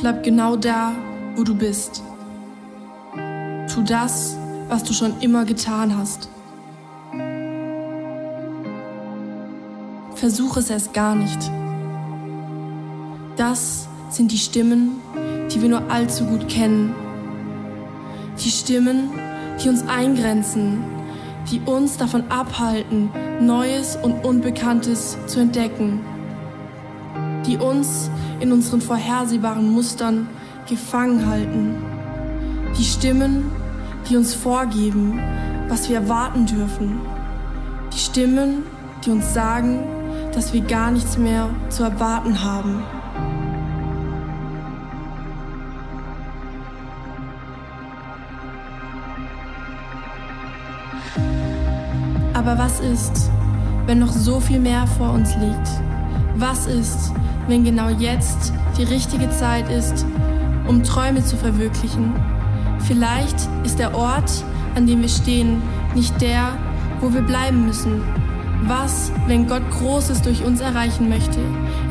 [0.00, 0.92] bleib genau da,
[1.36, 2.02] wo du bist.
[3.72, 4.36] Tu das,
[4.68, 6.28] was du schon immer getan hast.
[10.14, 11.50] Versuch es erst gar nicht.
[13.36, 15.00] Das sind die Stimmen,
[15.50, 16.94] die wir nur allzu gut kennen.
[18.42, 19.10] Die Stimmen,
[19.62, 20.82] die uns eingrenzen,
[21.50, 23.10] die uns davon abhalten,
[23.40, 26.00] Neues und Unbekanntes zu entdecken,
[27.46, 28.10] die uns
[28.40, 30.28] in unseren vorhersehbaren Mustern
[30.68, 31.76] gefangen halten,
[32.78, 33.50] die Stimmen,
[34.08, 35.20] die uns vorgeben,
[35.68, 37.00] was wir erwarten dürfen,
[37.92, 38.64] die Stimmen,
[39.04, 39.80] die uns sagen,
[40.34, 42.82] dass wir gar nichts mehr zu erwarten haben.
[52.32, 53.30] Aber was ist,
[53.86, 55.68] wenn noch so viel mehr vor uns liegt?
[56.36, 57.12] Was ist,
[57.50, 60.06] wenn genau jetzt die richtige Zeit ist,
[60.68, 62.14] um Träume zu verwirklichen?
[62.86, 64.30] Vielleicht ist der Ort,
[64.76, 65.60] an dem wir stehen,
[65.94, 66.56] nicht der,
[67.00, 68.02] wo wir bleiben müssen.
[68.66, 71.40] Was, wenn Gott Großes durch uns erreichen möchte,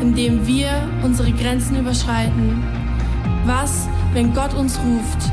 [0.01, 0.69] indem wir
[1.03, 2.63] unsere Grenzen überschreiten?
[3.45, 5.31] Was, wenn Gott uns ruft,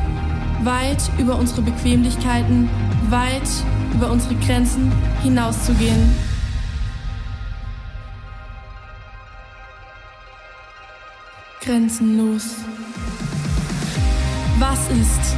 [0.65, 2.69] weit über unsere Bequemlichkeiten,
[3.11, 3.49] weit
[3.95, 4.91] über unsere Grenzen
[5.23, 6.15] hinauszugehen.
[11.67, 12.45] Grenzenlos.
[14.61, 15.35] Was ist,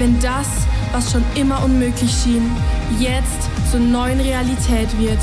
[0.00, 0.48] wenn das,
[0.92, 2.50] was schon immer unmöglich schien,
[2.98, 5.20] jetzt zur neuen Realität wird?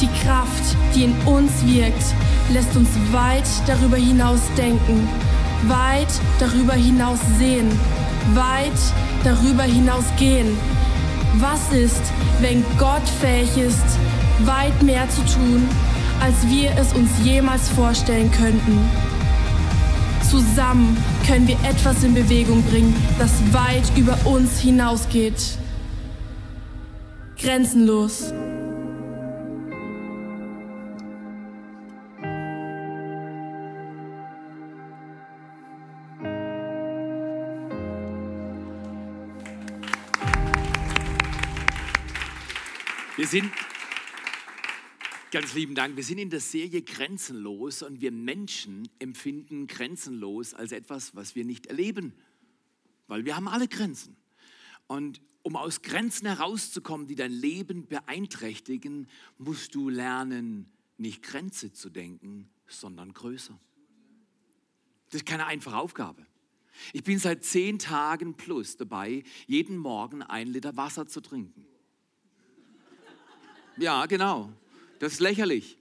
[0.00, 2.02] Die Kraft, die in uns wirkt,
[2.50, 5.06] lässt uns weit darüber hinaus denken,
[5.68, 6.08] weit
[6.40, 7.68] darüber hinaus sehen,
[8.32, 8.72] weit
[9.24, 10.56] darüber hinaus gehen.
[11.34, 12.02] Was ist,
[12.40, 13.98] wenn Gott fähig ist,
[14.46, 15.68] weit mehr zu tun,
[16.22, 19.01] als wir es uns jemals vorstellen könnten?
[20.32, 25.58] Zusammen können wir etwas in Bewegung bringen, das weit über uns hinausgeht.
[27.38, 28.32] Grenzenlos.
[43.18, 43.50] Wir sind,
[45.32, 50.72] ganz lieben Dank, wir sind in der Serie Grenzenlos und wir Menschen empfinden grenzenlos als
[50.72, 52.12] etwas, was wir nicht erleben,
[53.08, 54.14] weil wir haben alle Grenzen.
[54.86, 61.88] Und um aus Grenzen herauszukommen, die dein Leben beeinträchtigen, musst du lernen, nicht Grenze zu
[61.88, 63.58] denken, sondern größer.
[65.08, 66.26] Das ist keine einfache Aufgabe.
[66.92, 71.64] Ich bin seit zehn Tagen plus dabei, jeden Morgen ein Liter Wasser zu trinken.
[73.78, 74.52] Ja, genau.
[75.02, 75.78] Das ist lächerlich.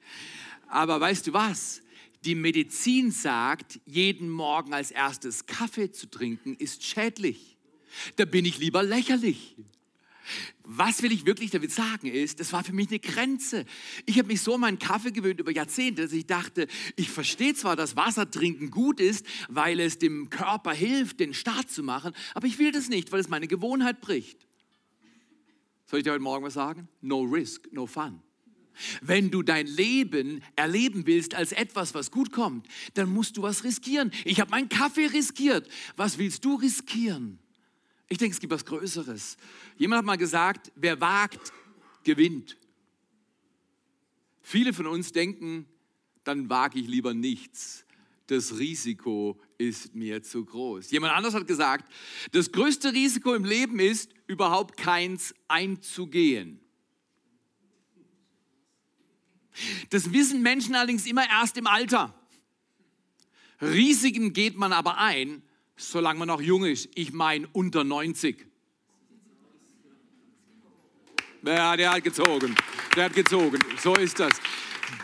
[0.67, 1.83] Aber weißt du was?
[2.25, 7.55] Die Medizin sagt, jeden Morgen als erstes Kaffee zu trinken, ist schädlich.
[8.15, 9.55] Da bin ich lieber lächerlich.
[10.63, 13.65] Was will ich wirklich damit sagen ist, das war für mich eine Grenze.
[14.07, 17.53] Ich habe mich so an meinen Kaffee gewöhnt über Jahrzehnte, dass ich dachte, ich verstehe
[17.53, 22.15] zwar, dass Wasser trinken gut ist, weil es dem Körper hilft, den Start zu machen,
[22.33, 24.47] aber ich will das nicht, weil es meine Gewohnheit bricht.
[25.85, 26.87] Soll ich dir heute Morgen was sagen?
[27.01, 28.23] No risk, no fun.
[29.01, 33.63] Wenn du dein Leben erleben willst als etwas, was gut kommt, dann musst du was
[33.63, 34.11] riskieren.
[34.25, 35.67] Ich habe meinen Kaffee riskiert.
[35.95, 37.39] Was willst du riskieren?
[38.09, 39.37] Ich denke, es gibt was Größeres.
[39.77, 41.53] Jemand hat mal gesagt, wer wagt,
[42.03, 42.57] gewinnt.
[44.41, 45.65] Viele von uns denken,
[46.23, 47.85] dann wage ich lieber nichts.
[48.27, 50.91] Das Risiko ist mir zu groß.
[50.91, 51.91] Jemand anders hat gesagt,
[52.31, 56.59] das größte Risiko im Leben ist, überhaupt keins einzugehen.
[59.91, 62.13] Das wissen Menschen allerdings immer erst im Alter.
[63.61, 65.43] Risiken geht man aber ein,
[65.75, 66.89] solange man noch jung ist.
[66.95, 68.47] Ich meine unter 90.
[71.43, 72.55] Ja, der hat gezogen.
[72.95, 73.59] Der hat gezogen.
[73.81, 74.31] So ist das.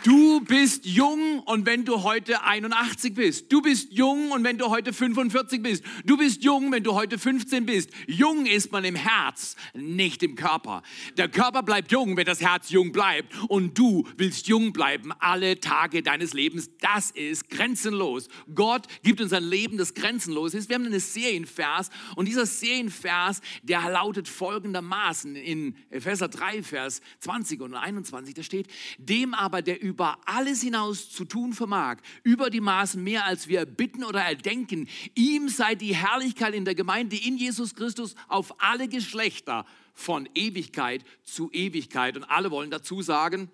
[0.04, 3.52] Du bist jung und wenn du heute 81 bist.
[3.52, 5.84] Du bist jung und wenn du heute 45 bist.
[6.04, 7.90] Du bist jung, wenn du heute 15 bist.
[8.06, 10.82] Jung ist man im Herz, nicht im Körper.
[11.16, 13.34] Der Körper bleibt jung, wenn das Herz jung bleibt.
[13.48, 16.70] Und du willst jung bleiben alle Tage deines Lebens.
[16.80, 18.28] Das ist grenzenlos.
[18.54, 20.68] Gott gibt uns ein Leben, das grenzenlos ist.
[20.68, 27.60] Wir haben einen Serienvers und dieser Serienvers, der lautet folgendermaßen in Epheser 3, Vers 20
[27.60, 28.34] und 21.
[28.34, 28.68] Da steht,
[28.98, 33.64] dem aber, der über alles hinaus zu tun vermag, über die Maßen mehr als wir
[33.64, 34.88] bitten oder erdenken.
[35.14, 39.64] Ihm sei die Herrlichkeit in der Gemeinde in Jesus Christus auf alle Geschlechter
[39.94, 42.16] von Ewigkeit zu Ewigkeit.
[42.16, 43.50] Und alle wollen dazu sagen,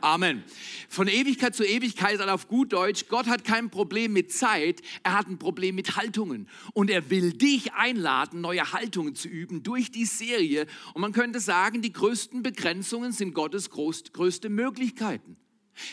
[0.00, 0.44] Amen.
[0.88, 5.14] Von Ewigkeit zu Ewigkeit, also auf gut Deutsch, Gott hat kein Problem mit Zeit, er
[5.14, 6.48] hat ein Problem mit Haltungen.
[6.74, 10.66] Und er will dich einladen, neue Haltungen zu üben durch die Serie.
[10.92, 15.36] Und man könnte sagen, die größten Begrenzungen sind Gottes größte Möglichkeiten.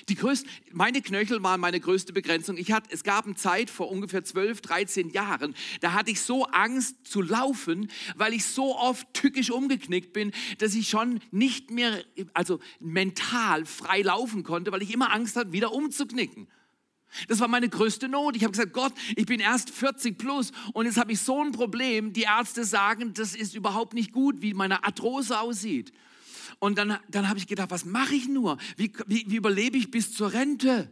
[0.09, 2.57] Die größte, meine Knöchel waren meine größte Begrenzung.
[2.57, 6.45] Ich hatte, es gab eine Zeit vor ungefähr 12, 13 Jahren, da hatte ich so
[6.45, 12.03] Angst zu laufen, weil ich so oft tückisch umgeknickt bin, dass ich schon nicht mehr,
[12.33, 16.47] also mental frei laufen konnte, weil ich immer Angst hatte, wieder umzuknicken.
[17.27, 18.35] Das war meine größte Not.
[18.35, 21.51] Ich habe gesagt, Gott, ich bin erst 40 plus und jetzt habe ich so ein
[21.51, 22.13] Problem.
[22.13, 25.93] Die Ärzte sagen, das ist überhaupt nicht gut, wie meine Arthrose aussieht.
[26.63, 28.57] Und dann, dann habe ich gedacht, was mache ich nur?
[28.77, 30.89] Wie, wie, wie überlebe ich bis zur Rente?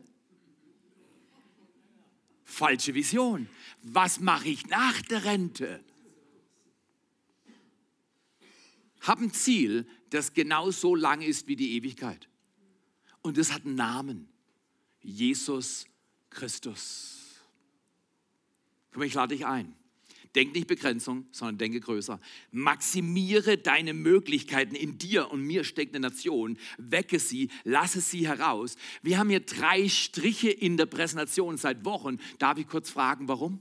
[2.43, 3.47] Falsche Vision.
[3.81, 5.81] Was mache ich nach der Rente?
[8.99, 12.27] Hab ein Ziel, das genau so lang ist wie die Ewigkeit.
[13.21, 14.27] Und das hat einen Namen.
[15.01, 15.85] Jesus
[16.29, 17.39] Christus.
[18.91, 19.73] Komm, ich lade dich ein.
[20.35, 22.19] Denk nicht Begrenzung, sondern denke größer.
[22.51, 24.75] Maximiere deine Möglichkeiten.
[24.75, 26.57] In dir und mir steckt eine Nation.
[26.77, 28.75] Wecke sie, lasse sie heraus.
[29.01, 32.19] Wir haben hier drei Striche in der Präsentation seit Wochen.
[32.39, 33.59] Darf ich kurz fragen, warum?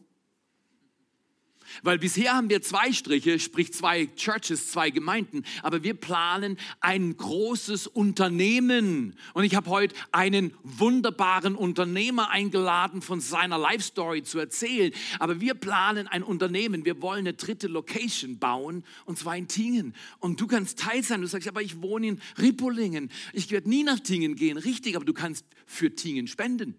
[1.82, 7.16] Weil bisher haben wir zwei Striche, sprich zwei Churches, zwei Gemeinden, aber wir planen ein
[7.16, 9.16] großes Unternehmen.
[9.34, 14.92] Und ich habe heute einen wunderbaren Unternehmer eingeladen, von seiner Life Story zu erzählen.
[15.18, 16.84] Aber wir planen ein Unternehmen.
[16.84, 19.94] Wir wollen eine dritte Location bauen, und zwar in Tingen.
[20.18, 21.20] Und du kannst Teil sein.
[21.20, 23.10] Du sagst, aber ich wohne in Rippolingen.
[23.32, 24.56] Ich werde nie nach Tingen gehen.
[24.56, 26.74] Richtig, aber du kannst für Tingen spenden.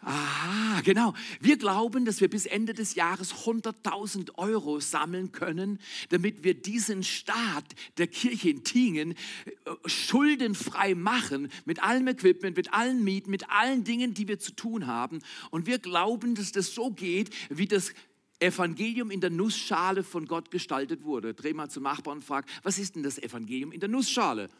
[0.00, 1.14] Ah, genau.
[1.40, 5.78] Wir glauben, dass wir bis Ende des Jahres 100.000 Euro sammeln können,
[6.10, 7.64] damit wir diesen Staat
[7.96, 13.84] der Kirche in Tingen äh, schuldenfrei machen, mit allem Equipment, mit allen Mieten, mit allen
[13.84, 15.20] Dingen, die wir zu tun haben.
[15.50, 17.92] Und wir glauben, dass das so geht, wie das
[18.40, 21.32] Evangelium in der Nussschale von Gott gestaltet wurde.
[21.34, 24.50] Dreh mal zum Nachbarn und frag, was ist denn das Evangelium in der Nussschale?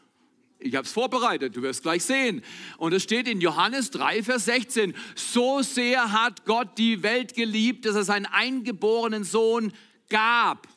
[0.59, 2.41] Ich habe es vorbereitet, du wirst gleich sehen.
[2.77, 7.85] Und es steht in Johannes 3, Vers 16, so sehr hat Gott die Welt geliebt,
[7.85, 9.73] dass er seinen eingeborenen Sohn
[10.09, 10.67] gab,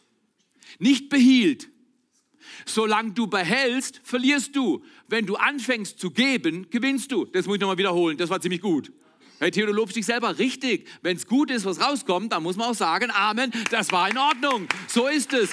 [0.79, 1.69] nicht behielt.
[2.67, 4.83] Solange du behältst, verlierst du.
[5.07, 7.25] Wenn du anfängst zu geben, gewinnst du.
[7.25, 8.93] Das muss ich nochmal wiederholen, das war ziemlich gut.
[9.41, 10.89] Hey, Theo, du lobst dich selber richtig.
[11.03, 14.19] Wenn es gut ist, was rauskommt, dann muss man auch sagen, Amen, das war in
[14.19, 14.67] Ordnung.
[14.89, 15.51] So ist es.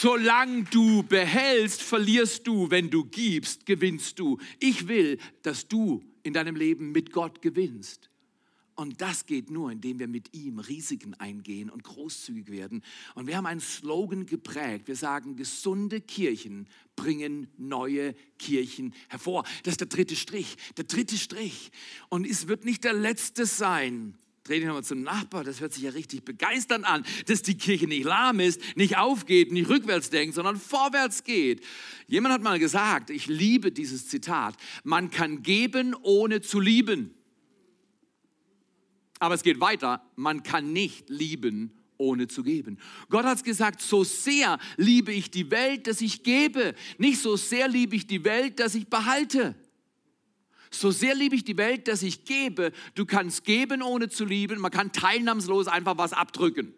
[0.00, 2.70] Solange du behältst, verlierst du.
[2.70, 4.38] Wenn du gibst, gewinnst du.
[4.58, 8.11] Ich will, dass du in deinem Leben mit Gott gewinnst.
[8.74, 12.82] Und das geht nur, indem wir mit ihm Risiken eingehen und großzügig werden.
[13.14, 14.88] Und wir haben einen Slogan geprägt.
[14.88, 16.66] Wir sagen, gesunde Kirchen
[16.96, 19.44] bringen neue Kirchen hervor.
[19.62, 20.56] Das ist der dritte Strich.
[20.76, 21.70] Der dritte Strich.
[22.08, 24.14] Und es wird nicht der letzte sein.
[24.44, 27.86] Dreh dich nochmal zum Nachbar, das hört sich ja richtig begeisternd an, dass die Kirche
[27.86, 31.64] nicht lahm ist, nicht aufgeht, nicht rückwärts denkt, sondern vorwärts geht.
[32.08, 37.14] Jemand hat mal gesagt, ich liebe dieses Zitat, man kann geben, ohne zu lieben.
[39.22, 42.80] Aber es geht weiter, man kann nicht lieben, ohne zu geben.
[43.08, 46.74] Gott hat gesagt, so sehr liebe ich die Welt, dass ich gebe.
[46.98, 49.54] Nicht so sehr liebe ich die Welt, dass ich behalte.
[50.72, 52.72] So sehr liebe ich die Welt, dass ich gebe.
[52.96, 54.58] Du kannst geben, ohne zu lieben.
[54.58, 56.74] Man kann teilnahmslos einfach was abdrücken.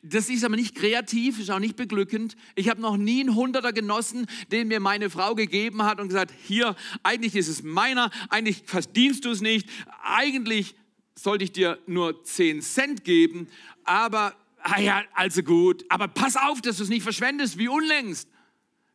[0.00, 2.36] Das ist aber nicht kreativ, ist auch nicht beglückend.
[2.54, 6.32] Ich habe noch nie einen Hunderter genossen, den mir meine Frau gegeben hat und gesagt,
[6.46, 9.68] hier, eigentlich ist es meiner, eigentlich verdienst du es nicht,
[10.04, 10.76] eigentlich
[11.14, 13.48] sollte ich dir nur 10 Cent geben,
[13.84, 18.28] aber, ah ja, also gut, aber pass auf, dass du es nicht verschwendest, wie unlängst.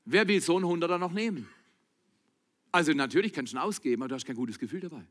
[0.06, 1.48] Wer will so einen Hunderter noch nehmen?
[2.72, 5.06] Also natürlich kannst du ihn ausgeben, aber du hast kein gutes Gefühl dabei.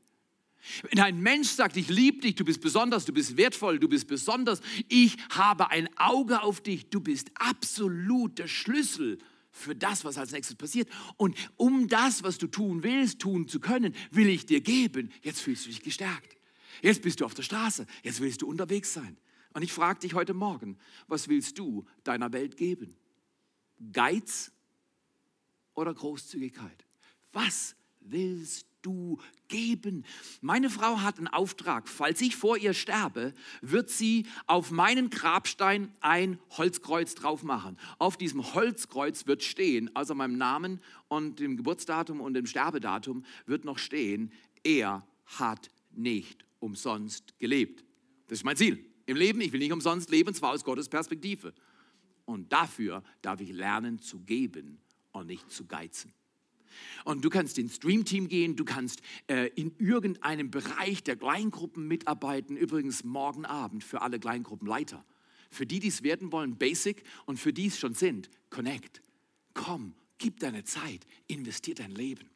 [0.91, 4.09] Wenn ein Mensch sagt, ich liebe dich, du bist besonders, du bist wertvoll, du bist
[4.09, 9.19] besonders, ich habe ein Auge auf dich, du bist absolut der Schlüssel
[9.51, 10.89] für das, was als nächstes passiert.
[11.17, 15.11] Und um das, was du tun willst, tun zu können, will ich dir geben.
[15.23, 16.38] Jetzt fühlst du dich gestärkt.
[16.83, 19.17] Jetzt bist du auf der Straße, jetzt willst du unterwegs sein.
[19.55, 22.97] Und ich frage dich heute Morgen, was willst du deiner Welt geben?
[23.93, 24.53] Geiz
[25.75, 26.85] oder Großzügigkeit?
[27.33, 29.19] Was willst du
[29.49, 30.05] geben?
[30.41, 31.89] Meine Frau hat einen Auftrag.
[31.89, 37.79] Falls ich vor ihr sterbe, wird sie auf meinen Grabstein ein Holzkreuz drauf machen.
[37.99, 43.65] Auf diesem Holzkreuz wird stehen, außer meinem Namen und dem Geburtsdatum und dem Sterbedatum, wird
[43.65, 44.33] noch stehen,
[44.63, 47.85] er hat nicht umsonst gelebt.
[48.27, 49.41] Das ist mein Ziel im Leben.
[49.41, 51.55] Ich will nicht umsonst leben, zwar aus Gottes Perspektive.
[52.25, 54.79] Und dafür darf ich lernen zu geben
[55.13, 56.13] und nicht zu geizen.
[57.05, 62.57] Und du kannst ins Streamteam gehen, du kannst äh, in irgendeinem Bereich der Kleingruppen mitarbeiten.
[62.57, 65.05] Übrigens morgen Abend für alle Kleingruppenleiter.
[65.51, 69.01] Für die, die es werden wollen, Basic und für die es schon sind, Connect.
[69.55, 72.29] Komm, gib deine Zeit, investier dein Leben.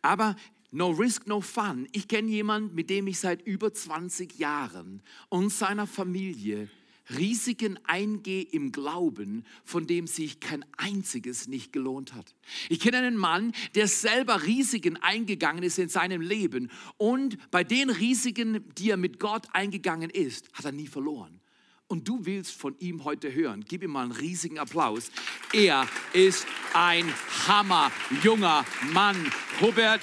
[0.00, 0.36] Aber
[0.74, 1.86] No risk, no fun.
[1.92, 6.68] Ich kenne jemanden, mit dem ich seit über 20 Jahren und seiner Familie
[7.16, 12.34] Risiken eingehe im Glauben, von dem sich kein einziges nicht gelohnt hat.
[12.68, 17.88] Ich kenne einen Mann, der selber Risiken eingegangen ist in seinem Leben und bei den
[17.88, 21.40] Risiken, die er mit Gott eingegangen ist, hat er nie verloren.
[21.86, 23.64] Und du willst von ihm heute hören.
[23.68, 25.12] Gib ihm mal einen riesigen Applaus.
[25.52, 27.06] Er ist ein
[27.46, 27.92] Hammer,
[28.24, 29.30] junger Mann.
[29.60, 30.00] Hubert,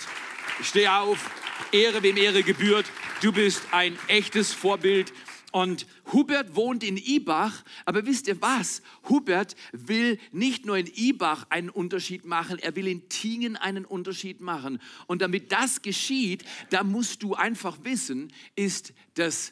[0.61, 1.29] steh auf.
[1.71, 2.85] Ehre, wem Ehre gebührt.
[3.21, 5.13] Du bist ein echtes Vorbild.
[5.51, 8.81] Und Hubert wohnt in Ibach, aber wisst ihr was?
[9.09, 14.39] Hubert will nicht nur in Ibach einen Unterschied machen, er will in Tingen einen Unterschied
[14.39, 14.81] machen.
[15.07, 19.51] Und damit das geschieht, da musst du einfach wissen, ist das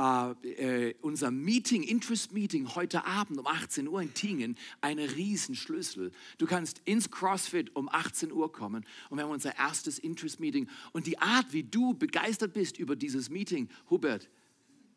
[0.00, 6.10] äh, äh, unser Meeting, Interest Meeting heute Abend um 18 Uhr in Tingen ein Riesenschlüssel.
[6.38, 10.68] Du kannst ins CrossFit um 18 Uhr kommen und wir haben unser erstes Interest Meeting.
[10.92, 14.30] Und die Art, wie du begeistert bist über dieses Meeting, Hubert,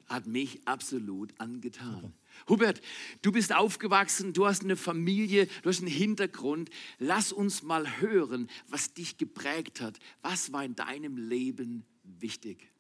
[0.08, 2.14] hat mich absolut angetan.
[2.48, 2.82] Hubert,
[3.22, 6.70] du bist aufgewachsen, du hast eine Familie, du hast einen Hintergrund.
[7.00, 10.00] Lass uns mal hören, was dich geprägt hat.
[10.22, 12.73] Was war in deinem Leben wichtig?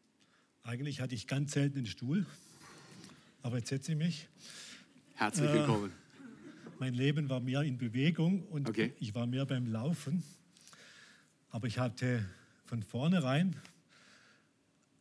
[0.65, 2.25] Eigentlich hatte ich ganz selten einen Stuhl,
[3.41, 4.29] aber jetzt setze ich mich.
[5.15, 5.89] Herzlich äh, willkommen.
[5.91, 8.93] Äh, mein Leben war mehr in Bewegung und okay.
[9.01, 10.23] ich war mehr beim Laufen.
[11.49, 12.25] Aber ich hatte
[12.63, 13.57] von vornherein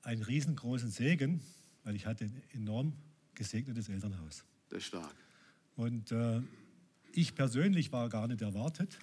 [0.02, 1.40] einen riesengroßen Segen,
[1.84, 2.94] weil ich hatte ein enorm
[3.36, 4.44] gesegnetes Elternhaus.
[4.68, 5.14] Das ist stark.
[5.76, 6.42] Und äh,
[7.12, 8.98] ich persönlich war gar nicht erwartet,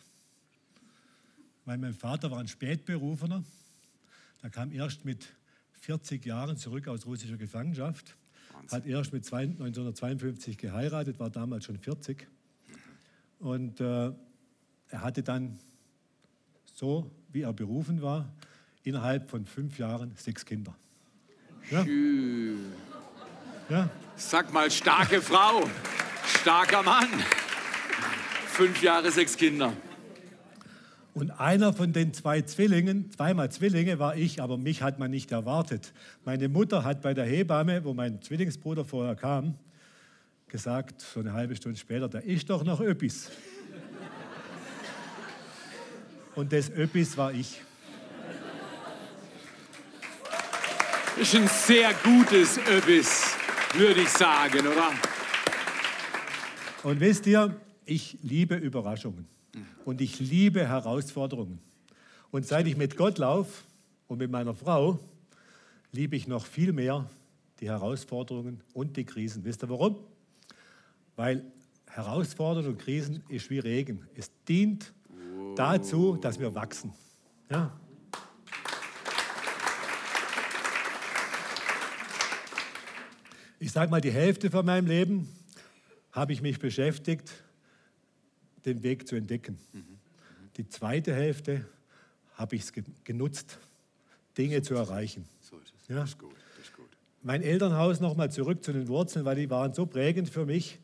[1.63, 3.45] weil mein Vater war ein Spätberufener.
[4.43, 5.29] Der kam erst mit
[5.79, 8.15] 40 Jahren zurück aus russischer Gefangenschaft,
[8.53, 8.71] Wahnsinn.
[8.71, 12.27] hat erst mit 1952 geheiratet, war damals schon 40.
[13.39, 14.11] Und äh,
[14.89, 15.57] er hatte dann,
[16.73, 18.31] so wie er berufen war,
[18.83, 20.75] innerhalb von fünf Jahren sechs Kinder.
[21.69, 21.85] Ja?
[23.69, 23.89] ja?
[24.15, 25.69] Sag mal, starke Frau,
[26.41, 27.07] starker Mann.
[28.47, 29.73] Fünf Jahre, sechs Kinder.
[31.19, 35.33] Und einer von den zwei Zwillingen, zweimal Zwillinge war ich, aber mich hat man nicht
[35.33, 35.91] erwartet.
[36.23, 39.55] Meine Mutter hat bei der Hebamme, wo mein Zwillingsbruder vorher kam,
[40.47, 43.31] gesagt, so eine halbe Stunde später, da ist doch noch Öppis.
[46.35, 47.59] Und das Öppis war ich.
[51.17, 53.35] Das ist ein sehr gutes Öppis,
[53.73, 54.93] würde ich sagen, oder?
[56.83, 59.38] Und wisst ihr, ich liebe Überraschungen.
[59.85, 61.59] Und ich liebe Herausforderungen.
[62.31, 63.63] Und seit ich mit Gott laufe
[64.07, 64.99] und mit meiner Frau,
[65.91, 67.09] liebe ich noch viel mehr
[67.59, 69.43] die Herausforderungen und die Krisen.
[69.43, 69.97] Wisst ihr warum?
[71.15, 71.43] Weil
[71.87, 74.07] Herausforderungen und Krisen ist wie Regen.
[74.15, 74.93] Es dient
[75.55, 76.93] dazu, dass wir wachsen.
[77.49, 77.77] Ja.
[83.61, 85.27] Ich sage mal, die Hälfte von meinem Leben
[86.11, 87.43] habe ich mich beschäftigt
[88.65, 89.57] den Weg zu entdecken.
[89.73, 89.99] Mhm.
[90.57, 91.65] Die zweite Hälfte
[92.33, 92.73] habe ich es
[93.03, 93.57] genutzt,
[94.37, 95.25] Dinge zu erreichen.
[95.41, 95.87] So ist es.
[95.87, 95.95] Ja?
[96.01, 96.35] Das ist gut.
[96.57, 96.87] Das ist gut.
[97.21, 100.79] Mein Elternhaus nochmal zurück zu den Wurzeln, weil die waren so prägend für mich,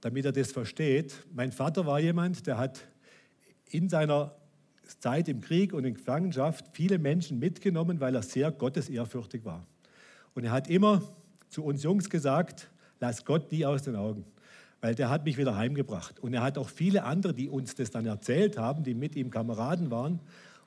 [0.00, 1.14] damit er das versteht.
[1.32, 2.80] Mein Vater war jemand, der hat
[3.70, 4.34] in seiner
[4.98, 9.66] Zeit im Krieg und in Gefangenschaft viele Menschen mitgenommen, weil er sehr gottesehrfürchtig war.
[10.34, 11.02] Und er hat immer
[11.48, 14.24] zu uns Jungs gesagt, lass Gott nie aus den Augen
[14.82, 16.18] weil der hat mich wieder heimgebracht.
[16.20, 19.30] Und er hat auch viele andere, die uns das dann erzählt haben, die mit ihm
[19.30, 20.20] Kameraden waren.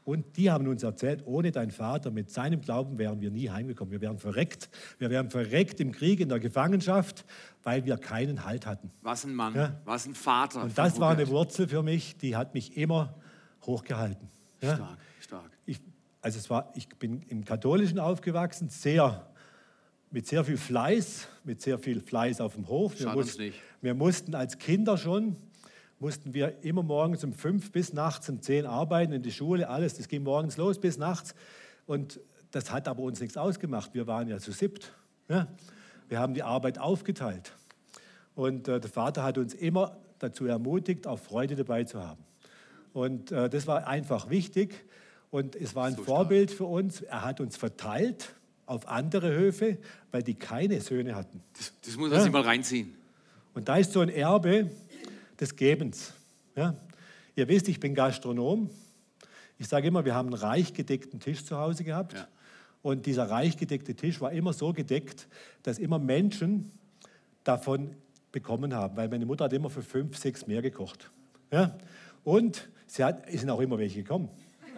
[0.06, 3.92] Und die haben uns erzählt, ohne dein Vater, mit seinem Glauben wären wir nie heimgekommen.
[3.92, 4.70] Wir wären verreckt.
[5.00, 7.26] Wir wären verreckt im Krieg, in der Gefangenschaft,
[7.64, 8.90] weil wir keinen Halt hatten.
[9.02, 9.82] Was ein Mann, ja?
[9.84, 10.64] was ein Vater.
[10.64, 13.16] Und das war eine Wurzel für mich, die hat mich immer
[13.66, 14.30] hochgehalten.
[14.62, 14.76] Ja?
[14.76, 15.52] Stark, stark.
[15.66, 15.82] Ich,
[16.22, 19.28] also es war, ich bin im Katholischen aufgewachsen, sehr
[20.16, 22.98] mit sehr viel Fleiß, mit sehr viel Fleiß auf dem Hof.
[22.98, 23.60] Wir, mussten, nicht.
[23.86, 25.36] Wir mussten als Kinder schon,
[26.00, 29.94] mussten wir immer morgens um fünf bis nachts um zehn arbeiten in die Schule, alles.
[29.94, 31.36] Das ging morgens los bis nachts.
[31.86, 33.94] Und das hat aber uns nichts ausgemacht.
[33.94, 34.92] Wir waren ja zu siebt.
[35.30, 35.48] Ja?
[36.10, 37.54] Wir haben die Arbeit aufgeteilt.
[38.34, 42.24] Und äh, der Vater hat uns immer dazu ermutigt, auch Freude dabei zu haben.
[42.92, 44.84] Und äh, das war einfach wichtig.
[45.30, 46.58] Und es war ein so Vorbild stark.
[46.58, 47.02] für uns.
[47.02, 48.34] Er hat uns verteilt
[48.66, 49.78] auf andere Höfe,
[50.10, 51.44] weil die keine Söhne hatten.
[51.54, 52.24] Das, das muss man ja?
[52.24, 53.05] sich mal reinziehen.
[53.56, 54.70] Und da ist so ein Erbe
[55.40, 56.14] des Gebens.
[56.56, 56.76] Ja?
[57.36, 58.70] Ihr wisst, ich bin Gastronom
[59.58, 62.14] Ich sage immer, wir haben einen reich gedeckten Tisch zu Hause gehabt.
[62.14, 62.28] Ja.
[62.82, 65.28] Und dieser reich gedeckte Tisch war immer so gedeckt,
[65.64, 66.70] dass immer Menschen
[67.46, 67.96] davon
[68.34, 71.10] bekommen haben, weil meine Mutter hat immer für fünf, sechs mehr gekocht.
[71.50, 71.78] Ja?
[72.26, 74.28] Und sie hat, es sind auch immer welche gekommen.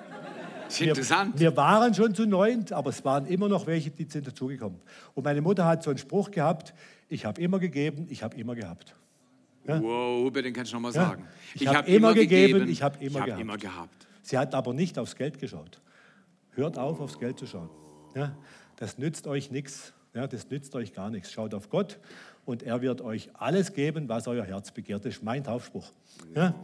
[0.69, 1.39] ist interessant.
[1.39, 4.79] Wir waren schon zu neunt, aber es waren immer noch welche, die sind dazugekommen.
[5.15, 6.75] Und meine Mutter hat so einen Spruch gehabt,
[7.09, 8.95] ich habe immer gegeben, ich habe immer gehabt.
[9.65, 11.07] Wow, Hubert, den kannst du noch mal Ja.
[11.09, 11.25] sagen.
[11.53, 13.41] Ich hab immer gegeben, ich hab immer hab gehabt.
[13.41, 14.07] immer gehabt.
[14.21, 15.81] Sie hat aber nicht aufs Geld geschaut.
[16.51, 17.69] Hört auf, aufs Geld zu schauen.
[18.15, 18.35] Ja?
[18.77, 19.93] Das nützt euch nichts.
[20.13, 21.31] Ja, das nützt euch gar nichts.
[21.31, 21.99] Schaut auf Gott
[22.45, 25.05] und er wird euch alles geben, was euer Herz begehrt.
[25.05, 25.91] Das ist mein Taufspruch.
[26.33, 26.55] Ja?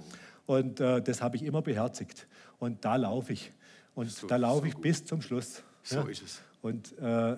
[0.45, 2.27] Und äh, das habe ich immer beherzigt.
[2.59, 3.51] Und da laufe ich.
[3.95, 4.81] Und So- da laufe so ich gut.
[4.81, 5.61] bis zum Schluss.
[5.83, 6.41] So ist es.
[6.61, 7.35] Und äh,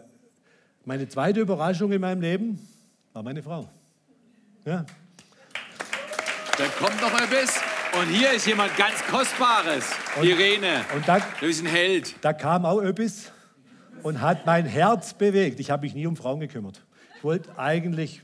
[0.85, 2.59] meine zweite Überraschung in meinem Leben
[3.15, 3.65] war meine Frau.
[4.65, 4.85] Ja?
[6.57, 7.61] Da kommt noch etwas.
[7.97, 9.85] Und hier ist jemand ganz Kostbares.
[10.21, 10.83] Irene.
[10.93, 12.13] Und da, Du bist ein Held.
[12.21, 13.31] da kam auch etwas
[14.03, 15.61] und hat mein Herz bewegt.
[15.61, 16.83] Ich habe mich nie um Frauen gekümmert.
[17.15, 18.21] Ich wollte eigentlich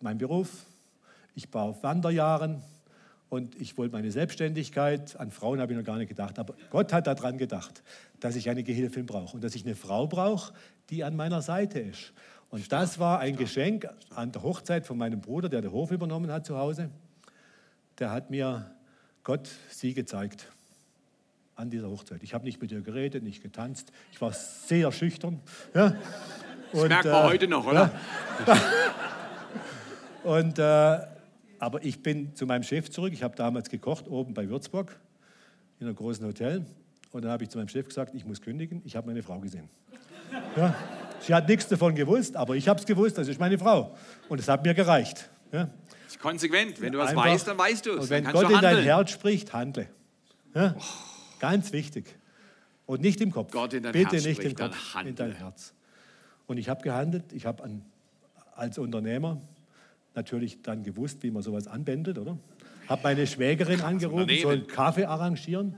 [0.00, 0.48] meinen Beruf,
[1.34, 2.62] ich war auf Wanderjahren
[3.28, 5.20] und ich wollte meine Selbstständigkeit.
[5.20, 6.38] An Frauen habe ich noch gar nicht gedacht.
[6.38, 7.82] Aber Gott hat daran gedacht,
[8.18, 10.54] dass ich eine Gehilfin brauche und dass ich eine Frau brauche,
[10.88, 12.14] die an meiner Seite ist.
[12.50, 16.32] Und das war ein Geschenk an der Hochzeit von meinem Bruder, der den Hof übernommen
[16.32, 16.90] hat zu Hause.
[17.98, 18.70] Der hat mir
[19.22, 20.48] Gott sie gezeigt
[21.56, 22.22] an dieser Hochzeit.
[22.22, 23.92] Ich habe nicht mit ihr geredet, nicht getanzt.
[24.12, 25.40] Ich war sehr schüchtern.
[25.74, 25.96] Ja.
[26.72, 27.90] Das Und, merkt man äh, heute noch, oder?
[30.24, 30.98] Und, äh,
[31.58, 33.12] aber ich bin zu meinem Chef zurück.
[33.12, 34.96] Ich habe damals gekocht oben bei Würzburg
[35.80, 36.64] in einem großen Hotel.
[37.10, 38.82] Und dann habe ich zu meinem Chef gesagt, ich muss kündigen.
[38.84, 39.68] Ich habe meine Frau gesehen.
[40.56, 40.74] Ja.
[41.20, 43.18] Sie hat nichts davon gewusst, aber ich habe es gewusst.
[43.18, 43.96] Das ist meine Frau.
[44.28, 45.28] Und es hat mir gereicht.
[45.52, 45.68] Ja.
[46.06, 46.80] Ist konsequent.
[46.80, 48.10] Wenn du was Einfach- weißt, dann weißt du es.
[48.10, 48.82] Wenn Gott in dein.
[48.82, 49.88] Herz spricht, handle.
[50.54, 50.74] Ja?
[51.38, 52.16] Ganz wichtig.
[52.86, 53.52] Und nicht im Kopf.
[53.52, 55.74] Gott in dein Bitte Herz nicht im spricht, dann Kopf, in dein Herz.
[56.46, 57.32] Und ich habe gehandelt.
[57.32, 57.62] Ich habe
[58.54, 59.40] als Unternehmer
[60.14, 62.38] natürlich dann gewusst, wie man sowas anbändelt, oder?
[62.88, 65.76] Habe meine Schwägerin angerufen, soll einen Kaffee arrangieren.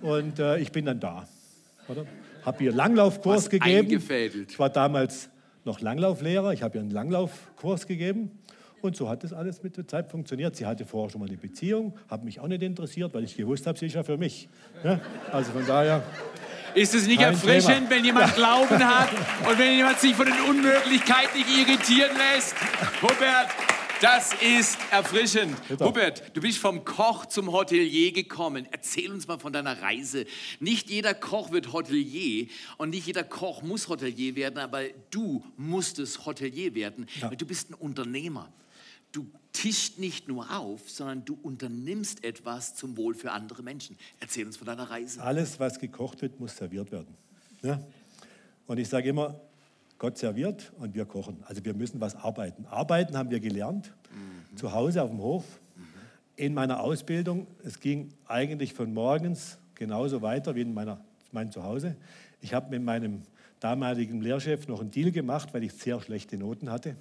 [0.00, 1.26] Und äh, ich bin dann da.
[1.88, 2.04] Oder?
[2.46, 3.78] Habe ihr Langlaufkurs Was gegeben.
[3.86, 4.50] eingefädelt.
[4.52, 5.28] Ich war damals
[5.64, 6.52] noch Langlauflehrer.
[6.52, 8.30] Ich habe ihr einen Langlaufkurs gegeben.
[8.82, 10.54] Und so hat das alles mit der Zeit funktioniert.
[10.54, 13.66] Sie hatte vorher schon mal eine Beziehung, hat mich auch nicht interessiert, weil ich gewusst
[13.66, 14.48] habe, sie ist ja für mich.
[14.84, 15.00] Ja?
[15.32, 16.02] Also von daher,
[16.74, 17.90] Ist es nicht erfrischend, Thema.
[17.90, 19.08] wenn jemand Glauben hat
[19.50, 22.54] und wenn jemand sich von den Unmöglichkeiten nicht irritieren lässt?
[23.02, 23.48] Hubert,
[24.00, 25.56] das ist erfrischend.
[25.80, 28.66] Hubert, du bist vom Koch zum Hotelier gekommen.
[28.70, 30.26] Erzähl uns mal von deiner Reise.
[30.60, 36.26] Nicht jeder Koch wird Hotelier und nicht jeder Koch muss Hotelier werden, aber du musstest
[36.26, 38.52] Hotelier werden, weil du bist ein Unternehmer.
[39.12, 43.96] Du tischt nicht nur auf, sondern du unternimmst etwas zum Wohl für andere Menschen.
[44.20, 45.22] Erzähl uns von deiner Reise.
[45.22, 47.14] alles, was gekocht wird, muss serviert werden.
[47.62, 47.80] Ja?
[48.66, 49.40] Und ich sage immer,
[49.98, 51.42] Gott serviert und wir kochen.
[51.46, 52.66] Also wir müssen was arbeiten.
[52.66, 53.92] Arbeiten haben wir gelernt,
[54.54, 55.44] zu Hause auf dem Hof,
[56.36, 57.46] in meiner Ausbildung.
[57.64, 61.00] Es ging eigentlich von morgens genauso weiter wie in meiner,
[61.32, 61.96] meinem Zuhause.
[62.40, 63.22] Ich habe mit meinem
[63.60, 66.96] damaligen Lehrchef noch einen Deal gemacht, weil ich sehr schlechte Noten hatte.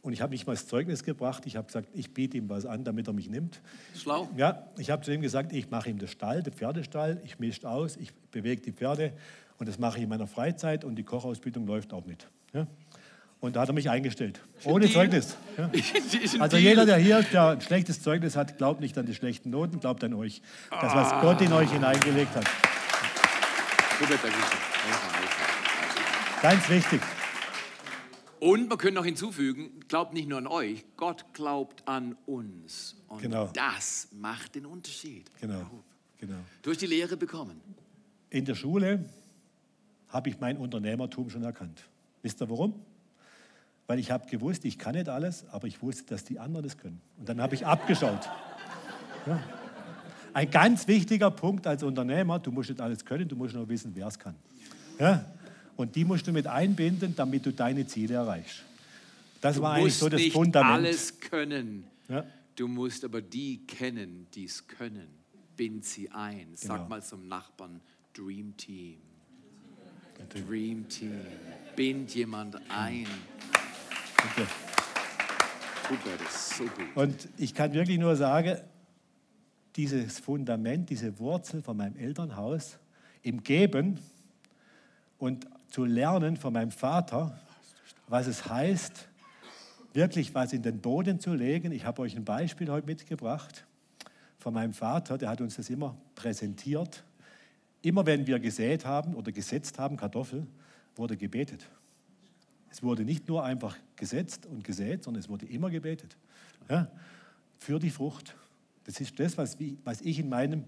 [0.00, 1.44] Und ich habe nicht mal das Zeugnis gebracht.
[1.46, 3.60] Ich habe gesagt, ich biete ihm was an, damit er mich nimmt.
[3.94, 4.28] Schlau.
[4.36, 7.68] Ja, ich habe zu ihm gesagt, ich mache ihm den Stall, den Pferdestall, ich mische
[7.68, 9.12] aus, ich bewege die Pferde
[9.62, 12.26] und das mache ich in meiner Freizeit und die Kochausbildung läuft auch mit.
[12.52, 12.66] Ja?
[13.38, 14.90] Und da hat er mich eingestellt, ohne.
[14.90, 15.36] Zeugnis.
[15.56, 15.70] Ja?
[16.40, 19.78] Also jeder, der hier der ein schlechtes Zeugnis hat, glaubt nicht an die schlechten Noten,
[19.78, 20.42] glaubt an euch.
[20.68, 22.44] Das, was Gott in euch hineingelegt hat.
[26.42, 27.00] Ganz wichtig.
[28.40, 32.96] Und wir können noch hinzufügen, glaubt nicht nur an euch, Gott glaubt an uns.
[33.06, 33.48] Und Genau.
[33.54, 35.30] das macht den Unterschied.
[35.40, 35.70] Genau,
[36.18, 36.34] genau.
[36.62, 37.60] Durch die Lehre bekommen.
[38.28, 39.04] In der Schule
[40.12, 41.82] habe ich mein Unternehmertum schon erkannt.
[42.22, 42.74] Wisst ihr warum?
[43.88, 46.78] Weil ich habe gewusst, ich kann nicht alles, aber ich wusste, dass die anderen das
[46.78, 47.00] können.
[47.18, 48.28] Und dann habe ich abgeschaut.
[49.24, 49.40] Ja.
[50.34, 53.92] Ein ganz wichtiger Punkt als Unternehmer, du musst nicht alles können, du musst nur wissen,
[53.94, 54.34] wer es kann.
[54.98, 55.24] Ja?
[55.76, 58.64] Und die musst du mit einbinden, damit du deine Ziele erreichst.
[59.40, 60.72] Das Du war eigentlich so das nicht Fundament.
[60.72, 61.84] alles können.
[62.08, 62.24] Ja.
[62.56, 65.06] Du musst aber die kennen, die es können.
[65.56, 66.48] Bind sie ein.
[66.54, 66.88] Sag Genau.
[66.88, 67.80] mal zum Nachbarn,
[68.12, 68.98] Dream Team.
[70.28, 71.20] Dream Team.
[71.74, 73.06] Bind jemand ein.
[74.18, 74.46] Okay.
[76.18, 76.86] Das ist so gut.
[76.94, 78.56] Und ich kann wirklich nur sagen,
[79.76, 82.78] dieses Fundament, diese Wurzel von meinem Elternhaus
[83.22, 83.98] im Geben
[85.18, 87.38] und zu lernen von meinem Vater,
[88.08, 89.08] was es heißt,
[89.92, 91.72] wirklich was in den Boden zu legen.
[91.72, 93.64] Ich habe euch ein Beispiel heute mitgebracht
[94.38, 97.04] von meinem Vater, der hat uns das immer präsentiert.
[97.82, 100.46] Immer wenn wir gesät haben oder gesetzt haben, Kartoffel,
[100.94, 101.68] wurde gebetet.
[102.70, 106.16] Es wurde nicht nur einfach gesetzt und gesät, sondern es wurde immer gebetet.
[106.70, 106.90] Ja?
[107.58, 108.34] Für die Frucht.
[108.84, 110.64] Das ist das, was, was ich in meinem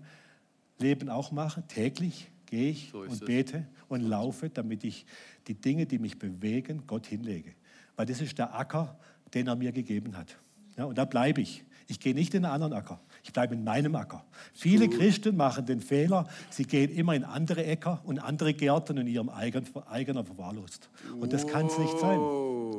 [0.79, 1.63] Leben auch mache.
[1.67, 5.07] Täglich gehe ich so und bete und laufe, damit ich
[5.47, 7.53] die Dinge, die mich bewegen, Gott hinlege.
[7.97, 8.99] Weil das ist der Acker,
[9.33, 10.37] den er mir gegeben hat.
[10.77, 11.65] Ja, und da bleibe ich.
[11.87, 13.01] Ich gehe nicht in einen anderen Acker.
[13.25, 14.25] Ich bleibe in meinem Acker.
[14.53, 19.07] Viele Christen machen den Fehler, sie gehen immer in andere Äcker und andere Gärten in
[19.07, 20.91] ihrem eigenen, eigener Verwahrlost.
[21.19, 22.21] Und das kann es nicht sein.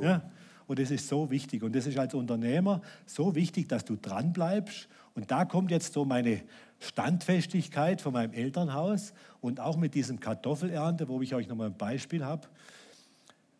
[0.01, 0.21] Ja?
[0.67, 1.63] Und das ist so wichtig.
[1.63, 4.87] Und das ist als Unternehmer so wichtig, dass du dran bleibst.
[5.15, 6.43] Und da kommt jetzt so meine
[6.79, 12.23] Standfestigkeit von meinem Elternhaus und auch mit diesem Kartoffelernte, wo ich euch nochmal ein Beispiel
[12.23, 12.47] habe.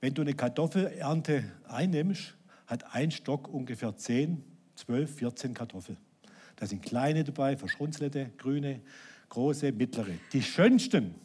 [0.01, 2.35] Wenn du eine Kartoffelernte einnimmst,
[2.67, 4.43] hat ein Stock ungefähr 10
[4.75, 5.97] 12, 14 Kartoffeln.
[6.55, 8.81] Da sind kleine dabei, verschrunzelte, grüne,
[9.29, 10.13] große, mittlere.
[10.31, 11.15] Die schönsten,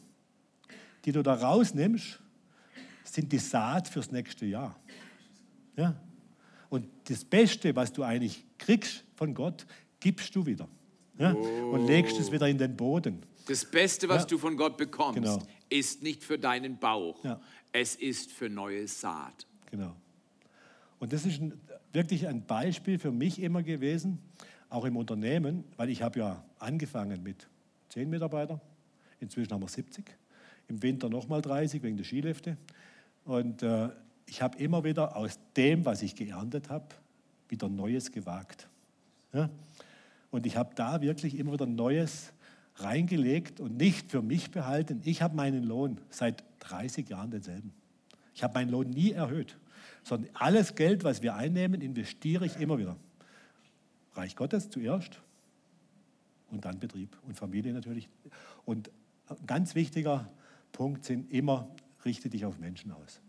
[1.05, 2.19] die du da rausnimmst,
[3.03, 4.79] sind die Saat fürs nächste Jahr.
[5.75, 5.95] Ja?
[6.69, 9.65] Und das Beste, was du eigentlich kriegst von Gott,
[9.99, 10.67] gibst du wieder.
[11.17, 11.33] Ja?
[11.33, 11.71] Oh.
[11.73, 13.21] Und legst es wieder in den Boden.
[13.47, 14.27] Das Beste, was ja.
[14.27, 15.41] du von Gott bekommst, genau.
[15.69, 17.23] ist nicht für deinen Bauch.
[17.23, 17.41] Ja.
[17.71, 19.47] Es ist für neue Saat.
[19.69, 19.95] Genau.
[20.99, 21.59] Und das ist ein,
[21.91, 24.19] wirklich ein Beispiel für mich immer gewesen,
[24.71, 27.47] auch im Unternehmen, weil ich habe ja angefangen mit
[27.89, 28.59] zehn Mitarbeitern,
[29.19, 30.05] inzwischen haben wir 70,
[30.67, 32.57] im Winter nochmal 30 wegen der Skilifte.
[33.25, 33.89] Und äh,
[34.25, 36.85] ich habe immer wieder aus dem, was ich geerntet habe,
[37.49, 38.67] wieder Neues gewagt.
[39.33, 39.49] Ja?
[40.31, 42.31] Und ich habe da wirklich immer wieder Neues
[42.77, 45.01] reingelegt und nicht für mich behalten.
[45.03, 47.73] Ich habe meinen Lohn seit 30 Jahren denselben.
[48.33, 49.57] Ich habe meinen Lohn nie erhöht
[50.03, 52.97] sondern alles Geld, was wir einnehmen, investiere ich immer wieder.
[54.13, 55.21] Reich Gottes zuerst
[56.49, 58.09] und dann Betrieb und Familie natürlich.
[58.65, 58.91] Und
[59.27, 60.29] ein ganz wichtiger
[60.71, 61.69] Punkt sind immer,
[62.05, 63.21] richte dich auf Menschen aus.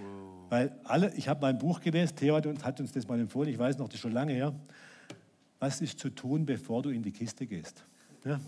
[0.00, 0.50] Wow.
[0.50, 3.50] Weil alle, ich habe mein Buch gelesen, Theo hat uns, hat uns das mal empfohlen,
[3.50, 4.54] ich weiß noch, das ist schon lange her.
[5.58, 7.84] Was ist zu tun, bevor du in die Kiste gehst?
[8.24, 8.40] Ja?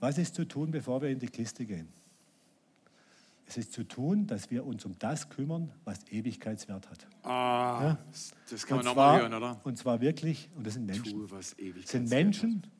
[0.00, 1.88] Was ist zu tun, bevor wir in die Kiste gehen?
[3.50, 7.08] Es ist zu tun, dass wir uns um das kümmern, was Ewigkeitswert hat.
[7.24, 7.98] Ah, ja?
[8.48, 9.60] das kann man nochmal hören, oder?
[9.64, 11.12] Und zwar wirklich, und das sind Menschen.
[11.12, 12.70] Tue, was Ewigkeitswert sind Menschen hat.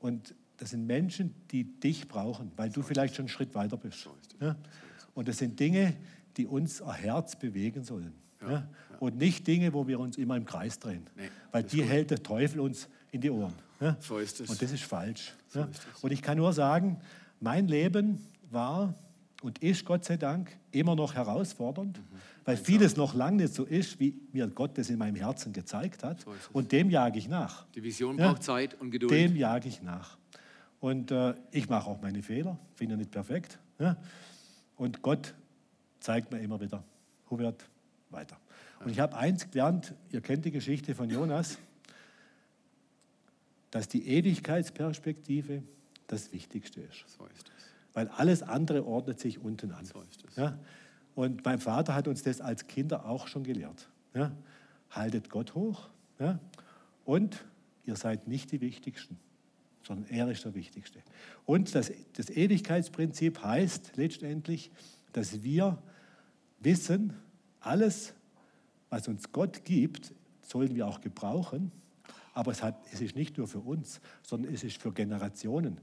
[0.00, 4.00] und das sind Menschen, die dich brauchen, weil du vielleicht schon einen Schritt weiter bist.
[4.00, 4.56] So ja?
[5.14, 5.96] Und das sind Dinge,
[6.36, 8.12] die unser Herz bewegen sollen.
[8.42, 8.68] Ja, ja?
[9.00, 11.06] Und nicht Dinge, wo wir uns immer im Kreis drehen.
[11.16, 13.54] Nee, weil die hält der Teufel uns in die Ohren.
[13.80, 13.96] Ja?
[14.00, 14.50] So ist es.
[14.50, 15.32] Und das ist falsch.
[15.48, 17.00] So ist und ich kann nur sagen,
[17.40, 18.18] mein Leben
[18.50, 18.94] war
[19.44, 22.16] und ist Gott sei Dank immer noch herausfordernd, mhm.
[22.46, 26.02] weil vieles noch lange nicht so ist, wie mir Gott das in meinem Herzen gezeigt
[26.02, 26.22] hat.
[26.22, 27.66] So und dem jage ich nach.
[27.74, 29.12] Die Vision ja, braucht Zeit und Geduld.
[29.12, 30.16] Dem jage ich nach.
[30.80, 33.58] Und äh, ich mache auch meine Fehler, bin ja nicht perfekt.
[33.78, 33.98] Ja?
[34.76, 35.34] Und Gott
[36.00, 36.82] zeigt mir immer wieder,
[37.28, 37.66] Hubert,
[38.08, 38.38] weiter.
[38.82, 41.58] Und ich habe eins gelernt, ihr kennt die Geschichte von Jonas,
[43.70, 45.62] dass die Ewigkeitsperspektive
[46.06, 47.04] das Wichtigste ist.
[47.18, 49.86] So ist es weil alles andere ordnet sich unten an.
[49.86, 50.02] So
[50.36, 50.58] ja?
[51.14, 53.88] Und mein Vater hat uns das als Kinder auch schon gelehrt.
[54.14, 54.32] Ja?
[54.90, 56.38] Haltet Gott hoch ja?
[57.04, 57.44] und
[57.86, 59.18] ihr seid nicht die Wichtigsten,
[59.82, 61.00] sondern er ist der Wichtigste.
[61.46, 64.70] Und das, das Ewigkeitsprinzip heißt letztendlich,
[65.12, 65.78] dass wir
[66.60, 67.14] wissen,
[67.60, 68.14] alles,
[68.90, 71.72] was uns Gott gibt, sollen wir auch gebrauchen.
[72.34, 75.80] Aber es, hat, es ist nicht nur für uns, sondern es ist für Generationen.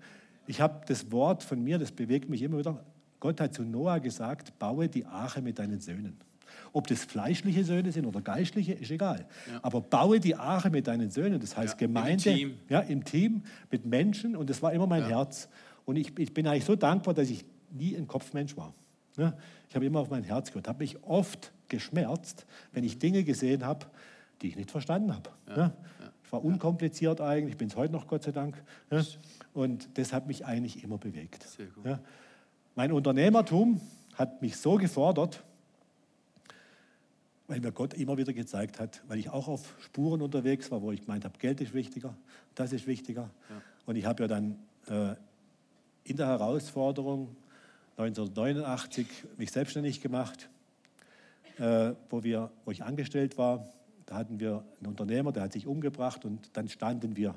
[0.51, 2.83] Ich habe das Wort von mir, das bewegt mich immer wieder.
[3.21, 6.17] Gott hat zu Noah gesagt, baue die Arche mit deinen Söhnen.
[6.73, 9.25] Ob das fleischliche Söhne sind oder geistliche, ist egal.
[9.49, 9.59] Ja.
[9.61, 12.53] Aber baue die Arche mit deinen Söhnen, das heißt ja, Gemeinde, im Team.
[12.67, 15.19] Ja, im Team, mit Menschen und das war immer mein ja.
[15.19, 15.47] Herz.
[15.85, 18.73] Und ich, ich, bin eigentlich so dankbar, dass ich nie ein Kopfmensch war.
[19.15, 19.33] Ja,
[19.69, 23.65] ich habe immer auf mein Herz gehört, habe mich oft geschmerzt, wenn ich Dinge gesehen
[23.65, 23.85] habe,
[24.41, 25.29] die ich nicht verstanden habe.
[26.31, 28.61] Ja, war unkompliziert eigentlich, ich bin es heute noch, Gott sei Dank.
[29.53, 31.45] Und das hat mich eigentlich immer bewegt.
[31.83, 31.99] Ja.
[32.75, 33.81] Mein Unternehmertum
[34.15, 35.43] hat mich so gefordert,
[37.47, 40.91] weil mir Gott immer wieder gezeigt hat, weil ich auch auf Spuren unterwegs war, wo
[40.91, 42.15] ich gemeint habe, Geld ist wichtiger,
[42.55, 43.29] das ist wichtiger.
[43.49, 43.61] Ja.
[43.85, 45.15] Und ich habe ja dann äh,
[46.05, 47.35] in der Herausforderung
[47.97, 50.49] 1989 mich selbstständig gemacht,
[51.57, 53.73] äh, wo, wir, wo ich angestellt war.
[54.11, 57.33] Da hatten wir einen Unternehmer, der hat sich umgebracht und dann standen wir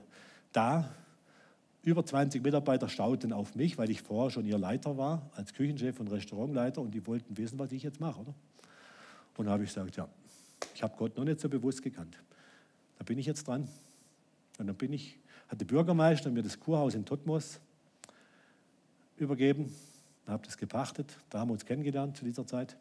[0.51, 0.93] da
[1.85, 6.01] über 20 Mitarbeiter schauten auf mich, weil ich vorher schon ihr Leiter war, als Küchenchef
[6.01, 8.23] und Restaurantleiter, und die wollten wissen, was ich jetzt mache.
[8.23, 8.35] Oder?
[9.37, 10.09] Und da habe ich gesagt, ja,
[10.75, 12.19] ich habe Gott noch nicht so bewusst gekannt.
[12.99, 13.69] Da bin ich jetzt dran.
[14.59, 17.61] Und dann bin ich, hat der Bürgermeister mir das Kurhaus in Totmos
[19.17, 19.73] übergeben,
[20.27, 22.77] habe das gepachtet, da haben wir uns kennengelernt zu dieser Zeit.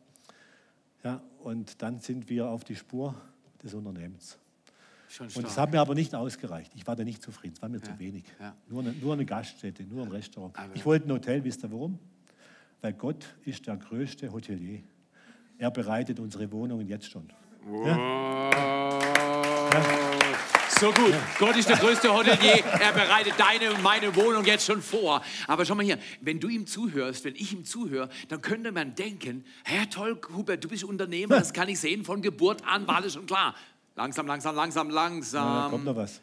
[1.04, 3.14] Ja, und dann sind wir auf die Spur
[3.64, 4.38] des Unternehmens.
[5.20, 6.72] Und das hat mir aber nicht ausgereicht.
[6.76, 8.24] Ich war da nicht zufrieden, es war mir ja, zu wenig.
[8.40, 8.56] Ja.
[8.68, 10.58] Nur, eine, nur eine Gaststätte, nur ein Restaurant.
[10.58, 12.00] Aber ich wollte ein Hotel, wisst ihr warum?
[12.82, 14.82] Weil Gott ist der größte Hotelier.
[15.58, 17.30] Er bereitet unsere Wohnungen jetzt schon.
[17.66, 17.88] Wow.
[17.88, 18.50] Ja.
[20.80, 21.12] So gut.
[21.12, 21.22] Ja.
[21.40, 22.64] Gott ist der größte Hotelier.
[22.66, 25.22] Er bereitet deine und meine Wohnung jetzt schon vor.
[25.48, 28.96] Aber schau mal hier, wenn du ihm zuhörst, wenn ich ihm zuhöre, dann könnte man
[28.96, 33.02] denken, Herr toll, Hubert, du bist Unternehmer, das kann ich sehen, von Geburt an war
[33.02, 33.56] das schon klar.
[33.96, 35.64] Langsam, langsam, langsam, langsam.
[35.64, 36.22] Ja, kommt noch was.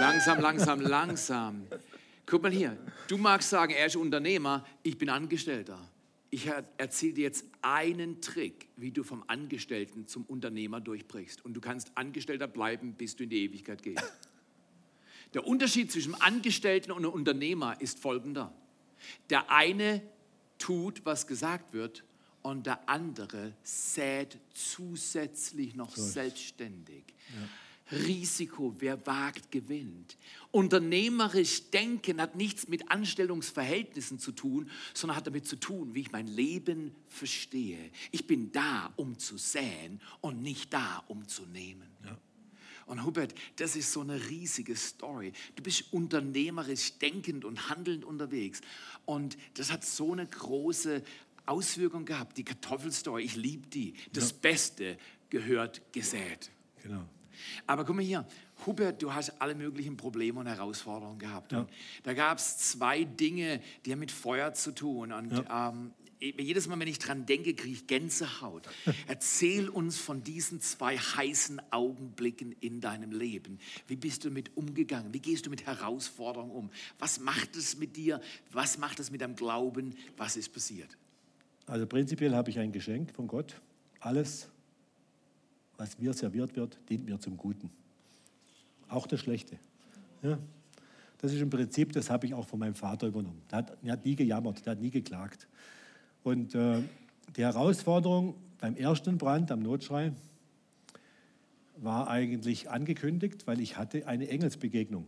[0.00, 1.66] Langsam, langsam, langsam.
[2.26, 2.76] Guck mal hier,
[3.08, 5.78] du magst sagen, er ist Unternehmer, ich bin Angestellter.
[6.30, 6.46] Ich
[6.78, 11.44] erzähle dir jetzt einen Trick, wie du vom Angestellten zum Unternehmer durchbrichst.
[11.44, 14.04] Und du kannst Angestellter bleiben, bis du in die Ewigkeit gehst.
[15.34, 18.54] Der Unterschied zwischen Angestellten und Unternehmer ist folgender.
[19.28, 20.02] Der eine
[20.58, 22.04] tut, was gesagt wird,
[22.42, 27.04] und der andere sät zusätzlich noch so selbstständig.
[27.28, 27.48] Ja.
[27.92, 30.16] Risiko, wer wagt, gewinnt.
[30.50, 36.12] Unternehmerisch denken hat nichts mit Anstellungsverhältnissen zu tun, sondern hat damit zu tun, wie ich
[36.12, 37.90] mein Leben verstehe.
[38.10, 41.88] Ich bin da, um zu säen und nicht da, um zu nehmen.
[42.04, 42.18] Ja.
[42.86, 45.32] Und Hubert, das ist so eine riesige Story.
[45.54, 48.60] Du bist unternehmerisch denkend und handelnd unterwegs.
[49.04, 51.04] Und das hat so eine große
[51.46, 52.36] Auswirkung gehabt.
[52.36, 53.94] Die Kartoffelstory, ich liebe die.
[54.12, 54.36] Das ja.
[54.42, 54.98] Beste
[55.28, 56.50] gehört gesät.
[56.82, 57.06] Genau.
[57.66, 58.26] Aber guck mal hier,
[58.66, 61.52] Hubert, du hast alle möglichen Probleme und Herausforderungen gehabt.
[61.52, 61.66] Ja.
[62.02, 65.12] Da gab es zwei Dinge, die haben mit Feuer zu tun.
[65.12, 65.70] Und ja.
[65.70, 68.68] ähm, jedes Mal, wenn ich dran denke, kriege ich Gänsehaut.
[69.08, 73.58] Erzähl uns von diesen zwei heißen Augenblicken in deinem Leben.
[73.88, 75.14] Wie bist du damit umgegangen?
[75.14, 76.70] Wie gehst du mit Herausforderungen um?
[76.98, 78.20] Was macht es mit dir?
[78.52, 79.96] Was macht es mit deinem Glauben?
[80.16, 80.96] Was ist passiert?
[81.66, 83.60] Also prinzipiell habe ich ein Geschenk von Gott.
[84.00, 84.48] Alles,
[85.80, 87.70] was mir serviert wird, dient mir zum Guten.
[88.88, 89.56] Auch das Schlechte.
[90.22, 90.38] Ja.
[91.22, 93.40] Das ist im Prinzip, das habe ich auch von meinem Vater übernommen.
[93.50, 95.48] Der hat, der hat nie gejammert, der hat nie geklagt.
[96.22, 96.82] Und äh,
[97.34, 100.12] die Herausforderung beim ersten Brand am Notschrei
[101.78, 105.06] war eigentlich angekündigt, weil ich hatte eine Engelsbegegnung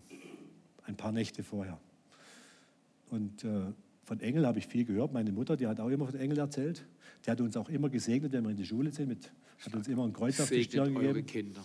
[0.85, 1.79] ein paar Nächte vorher.
[3.11, 3.61] Und äh,
[4.05, 5.13] von Engel habe ich viel gehört.
[5.13, 6.83] Meine Mutter, die hat auch immer von Engeln erzählt.
[7.27, 9.09] Die hat uns auch immer gesegnet, wenn wir in die Schule sind.
[9.09, 9.31] Mit,
[9.65, 11.27] hat uns immer ein Kreuz auf die Stirn gegeben.
[11.27, 11.61] Kinder.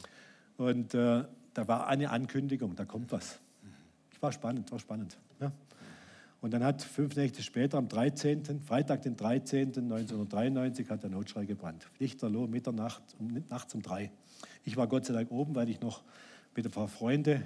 [0.58, 3.40] Und äh, da war eine Ankündigung, da kommt was.
[4.20, 5.18] War spannend, war spannend.
[5.40, 5.52] Ja.
[6.42, 9.68] Und dann hat fünf Nächte später, am 13., Freitag, den 13.
[9.70, 11.88] 1993, hat der Notschrei gebrannt.
[12.00, 13.04] Lichterloh, Mitternacht,
[13.50, 14.12] nachts um drei.
[14.64, 16.04] Ich war Gott sei Dank oben, weil ich noch
[16.56, 17.44] mit ein paar Freunden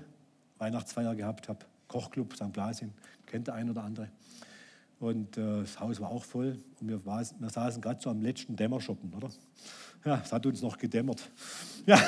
[0.57, 1.65] Weihnachtsfeier gehabt habe.
[1.87, 2.51] Kochclub St.
[2.53, 2.93] Blasien,
[3.25, 4.09] kennt der ein oder andere.
[5.01, 6.59] Und äh, das Haus war auch voll.
[6.79, 9.29] Und wir, war, wir saßen gerade so am letzten Dämmerschoppen, oder?
[10.05, 11.29] Ja, es hat uns noch gedämmert.
[11.87, 11.99] Ja.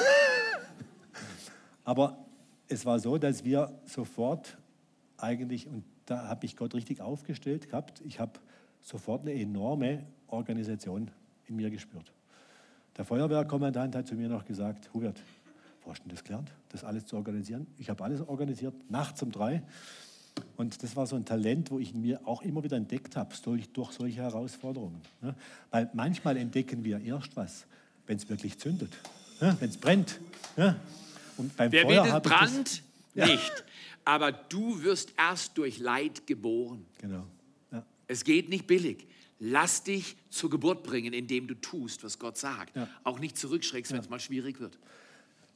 [1.84, 2.24] Aber
[2.70, 4.58] es war so, dass wir sofort
[5.18, 8.40] eigentlich, und da habe ich Gott richtig aufgestellt gehabt, ich habe
[8.80, 11.10] sofort eine enorme Organisation
[11.48, 12.14] in mir gespürt.
[12.96, 15.20] Der Feuerwehrkommandant hat zu mir noch gesagt, Hubert,
[15.84, 17.66] wo hast du das gelernt, das alles zu organisieren?
[17.78, 19.64] Ich habe alles organisiert, nachts um drei.
[20.58, 23.68] Und das war so ein Talent, wo ich mir auch immer wieder entdeckt habe, durch,
[23.92, 25.02] solche Herausforderungen.
[25.22, 25.36] Ja?
[25.72, 27.66] Weil manchmal entdecken wir erst was,
[28.08, 28.92] wenn es wirklich zündet,
[29.42, 29.56] ja?
[29.60, 30.20] wenn es brennt.
[30.56, 30.76] Ja?
[31.38, 32.84] Und beim Wer Feuer will Brand?
[33.16, 33.64] Das, nicht.
[34.06, 36.86] Aber du wirst erst durch Leid geboren.
[37.00, 37.26] Genau.
[38.08, 39.08] Es geht nicht billig.
[39.40, 42.74] Lass dich zur Geburt bringen, indem du tust, was Gott sagt.
[43.04, 44.78] Auch nicht zurückschreckst, wenn es mal schwierig wird.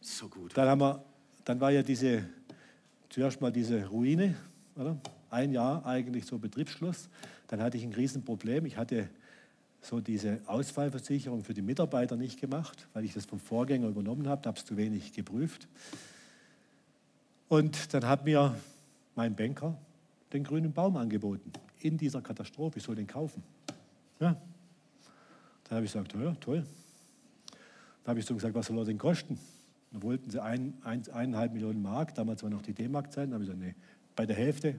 [0.01, 0.51] So gut.
[0.55, 1.03] Dann, haben wir,
[1.45, 2.27] dann war ja diese,
[3.09, 4.35] zuerst mal diese Ruine,
[4.77, 4.97] oder?
[5.29, 7.09] Ein Jahr eigentlich so Betriebsschluss.
[7.47, 8.65] Dann hatte ich ein Riesenproblem.
[8.65, 9.09] Ich hatte
[9.81, 14.47] so diese Ausfallversicherung für die Mitarbeiter nicht gemacht, weil ich das vom Vorgänger übernommen habe,
[14.47, 15.67] habe es zu wenig geprüft.
[17.49, 18.55] Und dann hat mir
[19.15, 19.77] mein Banker
[20.33, 22.79] den grünen Baum angeboten in dieser Katastrophe.
[22.79, 23.43] Ich soll den kaufen.
[24.19, 24.35] Ja.
[25.65, 26.65] Dann habe ich gesagt, ja, toll.
[28.03, 29.39] Dann habe ich so gesagt, was soll er denn kosten?
[29.91, 33.27] Dann wollten sie ein, ein, eineinhalb Millionen Mark, damals war noch die D-Mark-Zeit.
[33.27, 33.75] Dann habe ich gesagt, nee,
[34.17, 34.75] bei der Hälfte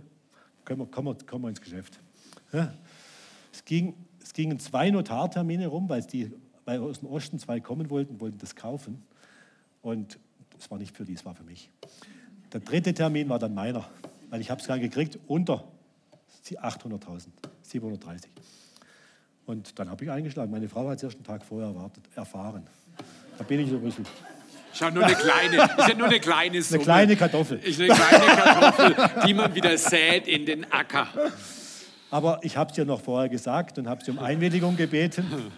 [0.67, 1.99] kommen wir, kommen wir, kommen wir ins Geschäft.
[2.53, 2.75] Ja.
[3.51, 6.31] Es, ging, es gingen zwei Notartermine rum, weil, die,
[6.67, 9.03] weil aus dem Osten zwei kommen wollten, wollten das kaufen.
[9.81, 10.19] Und
[10.51, 11.71] das war nicht für die, es war für mich.
[12.53, 13.89] Der dritte Termin war dann meiner,
[14.29, 15.65] weil ich habe es gar gekriegt unter
[16.45, 17.29] 800.000,
[17.63, 18.31] 730.
[19.47, 20.51] Und dann habe ich eingeschlagen.
[20.51, 22.67] Meine Frau hat es erst einen Tag vorher erwartet, erfahren.
[23.37, 24.07] Da bin ich so ein bisschen
[24.79, 26.79] Ist ja nur eine kleine, ist ja nur eine kleine Summe.
[26.79, 27.59] Eine kleine Kartoffel.
[27.59, 31.09] Ist eine kleine Kartoffel, die man wieder sät in den Acker.
[32.13, 35.51] Aber ich habe es ihr noch vorher gesagt und habe sie um Einwilligung gebeten.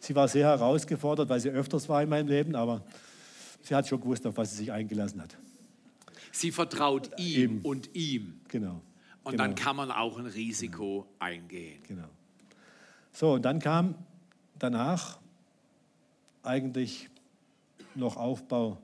[0.00, 2.82] Sie war sehr herausgefordert, weil sie öfters war in meinem Leben, aber
[3.62, 5.36] sie hat schon gewusst, auf was sie sich eingelassen hat.
[6.32, 7.60] Sie vertraut ihm Eben.
[7.60, 8.40] und ihm.
[8.48, 8.82] Genau.
[9.22, 9.44] Und genau.
[9.44, 11.80] dann kann man auch ein Risiko eingehen.
[11.86, 12.08] Genau.
[13.12, 13.94] So, und dann kam
[14.58, 15.20] danach
[16.42, 17.08] eigentlich
[17.96, 18.78] noch Aufbau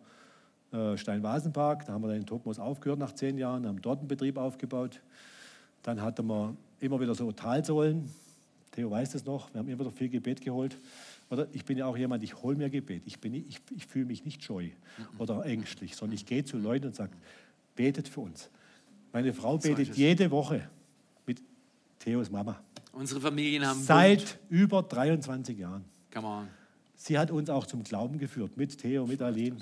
[0.72, 1.86] äh, Steinvasenpark.
[1.86, 5.00] Da haben wir dann in Topmos aufgehört nach zehn Jahren, haben dort einen Betrieb aufgebaut.
[5.82, 8.10] Dann hatten wir immer wieder so Talsäulen.
[8.72, 10.78] Theo weiß das noch, wir haben immer wieder viel Gebet geholt.
[11.28, 13.02] Oder ich bin ja auch jemand, ich hole mir Gebet.
[13.06, 14.68] Ich, bin ich, ich fühle mich nicht scheu
[15.18, 17.12] oder ängstlich, sondern ich gehe zu Leuten und sage,
[17.76, 18.48] betet für uns.
[19.12, 20.68] Meine Frau betet jede Woche
[21.26, 21.40] mit
[21.98, 22.60] Theos Mama.
[22.92, 23.86] Unsere Familien haben Bund.
[23.86, 25.84] Seit über 23 Jahren.
[26.12, 26.59] Come on.
[27.02, 29.56] Sie hat uns auch zum Glauben geführt, mit Theo, mit Aline.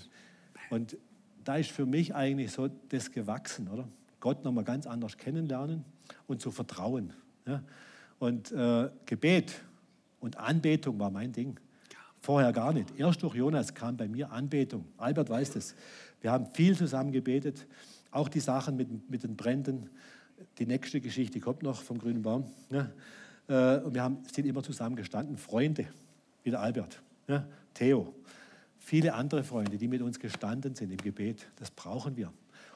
[0.70, 0.96] Und
[1.44, 3.87] da ist für mich eigentlich so das gewachsen, oder?
[4.18, 5.85] Gott nochmal ganz anders kennenlernen
[6.27, 7.12] und zu vertrauen.
[7.46, 7.62] Ja?
[8.18, 9.55] Und äh, Gebet
[10.18, 11.61] und Anbetung war mein Ding.
[12.22, 12.98] Vorher gar nicht.
[12.98, 14.87] Erst durch Jonas kam bei mir Anbetung.
[14.96, 15.77] Albert weiß das.
[16.20, 17.68] Wir haben viel zusammen gebetet.
[18.11, 19.90] Auch die Sachen mit, mit den Bränden.
[20.59, 22.51] Die nächste Geschichte kommt noch vom grünen Baum.
[22.68, 22.90] Ja?
[23.46, 25.37] Äh, und wir haben, sind immer zusammen gestanden.
[25.37, 25.87] Freunde,
[26.42, 27.47] wie der Albert, ja?
[27.75, 28.14] Theo.
[28.79, 31.47] Viele andere Freunde, die mit uns gestanden sind im Gebet.
[31.57, 32.33] Das brauchen wir.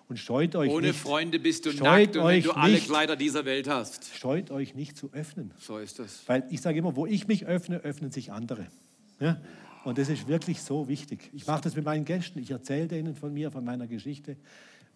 [0.09, 0.99] Und scheut euch Ohne nicht.
[0.99, 2.87] Freunde bist du Scheut nackt und wenn euch du alle nicht.
[2.87, 4.15] Kleider dieser Welt hast.
[4.15, 5.53] Scheut euch nicht zu öffnen.
[5.59, 6.23] So ist das.
[6.27, 8.67] Weil ich sage immer, wo ich mich öffne, öffnen sich andere.
[9.21, 9.41] Ja?
[9.85, 11.31] Und das ist wirklich so wichtig.
[11.33, 12.39] Ich mache das mit meinen Gästen.
[12.41, 14.37] Ich erzähle denen von mir, von meiner Geschichte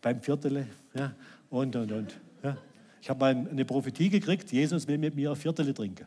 [0.03, 1.15] beim Viertele ja?
[1.49, 2.21] und, und, und.
[2.43, 2.59] Ja?
[3.01, 6.07] Ich habe mal eine Prophetie gekriegt, Jesus will mit mir ein Viertele trinken.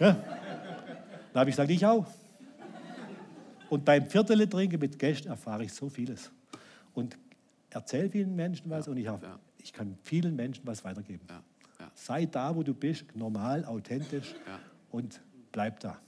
[0.00, 0.12] Ja?
[1.32, 2.06] Da habe ich gesagt, ich auch.
[3.68, 6.30] Und beim Viertele trinken mit Gästen erfahre ich so vieles.
[6.94, 7.16] Und
[7.70, 9.38] erzähle vielen Menschen was und ich, hab, ja.
[9.58, 11.26] ich kann vielen Menschen was weitergeben.
[11.28, 11.42] Ja,
[11.80, 11.90] ja.
[11.94, 14.58] Sei da, wo du bist, normal, authentisch Ja.
[14.90, 15.20] und
[15.52, 15.98] bleib da.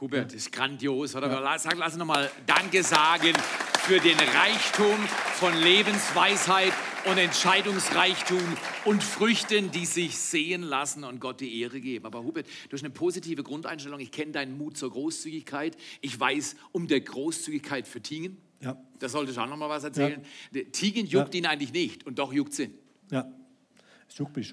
[0.00, 1.40] Hubert, ist grandios, oder?
[1.42, 3.34] Lass, sag- lass uns nochmal Danke sagen
[3.80, 4.96] für den Reichtum
[5.34, 6.72] von Lebensweisheit
[7.06, 8.42] und Entscheidungsreichtum
[8.84, 12.06] und Früchten, die sich sehen lassen und Gott die Ehre geben.
[12.06, 14.00] Aber Hubert, du hast eine positive Grundeinstellung.
[14.00, 15.76] Ich kenne deinen Mut zur Großzügigkeit.
[16.00, 18.38] Ich weiß um der Großzügigkeit für Tingen.
[18.60, 18.76] Ja.
[18.98, 20.22] Da solltest du auch noch mal was erzählen.
[20.52, 22.74] Der Tingen juckt ihn eigentlich nicht und doch juckt ihn.
[23.10, 23.28] Ja, es juckt mich schon.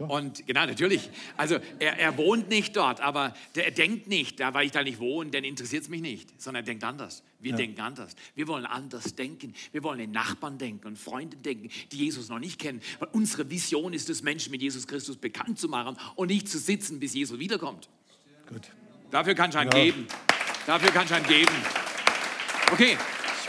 [0.08, 1.10] Und genau, natürlich.
[1.36, 4.84] Also er, er wohnt nicht dort, aber der, er denkt nicht, da, weil ich da
[4.84, 7.24] nicht wohne, dann interessiert es mich nicht, sondern er denkt anders.
[7.40, 8.16] Wir denken anders.
[8.36, 9.54] Wir wollen anders denken.
[9.72, 12.82] Wir wollen den Nachbarn denken und Freunden denken, die Jesus noch nicht kennen.
[13.00, 16.58] Weil unsere Vision ist es, Menschen mit Jesus Christus bekannt zu machen und nicht zu
[16.60, 17.90] sitzen, bis Jesus wiederkommt.
[18.48, 18.70] Gut.
[19.12, 19.84] Dafür kann ich einen Ja.
[19.84, 20.08] geben.
[20.66, 21.54] Dafür kann ich einen geben.
[22.72, 22.98] Okay.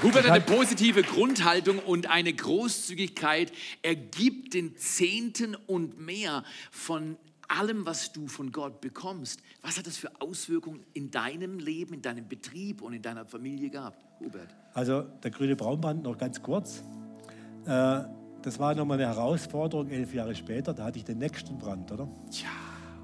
[0.00, 3.50] Hubert hat eine positive Grundhaltung und eine Großzügigkeit.
[3.82, 7.16] Er gibt den Zehnten und mehr von
[7.48, 9.40] allem, was du von Gott bekommst.
[9.60, 13.70] Was hat das für Auswirkungen in deinem Leben, in deinem Betrieb und in deiner Familie
[13.70, 14.54] gehabt, Hubert?
[14.72, 16.84] Also der grüne Braunband noch ganz kurz.
[17.66, 18.04] Äh,
[18.42, 20.74] das war nochmal eine Herausforderung, elf Jahre später.
[20.74, 22.08] Da hatte ich den nächsten Brand, oder?
[22.30, 22.46] Tja,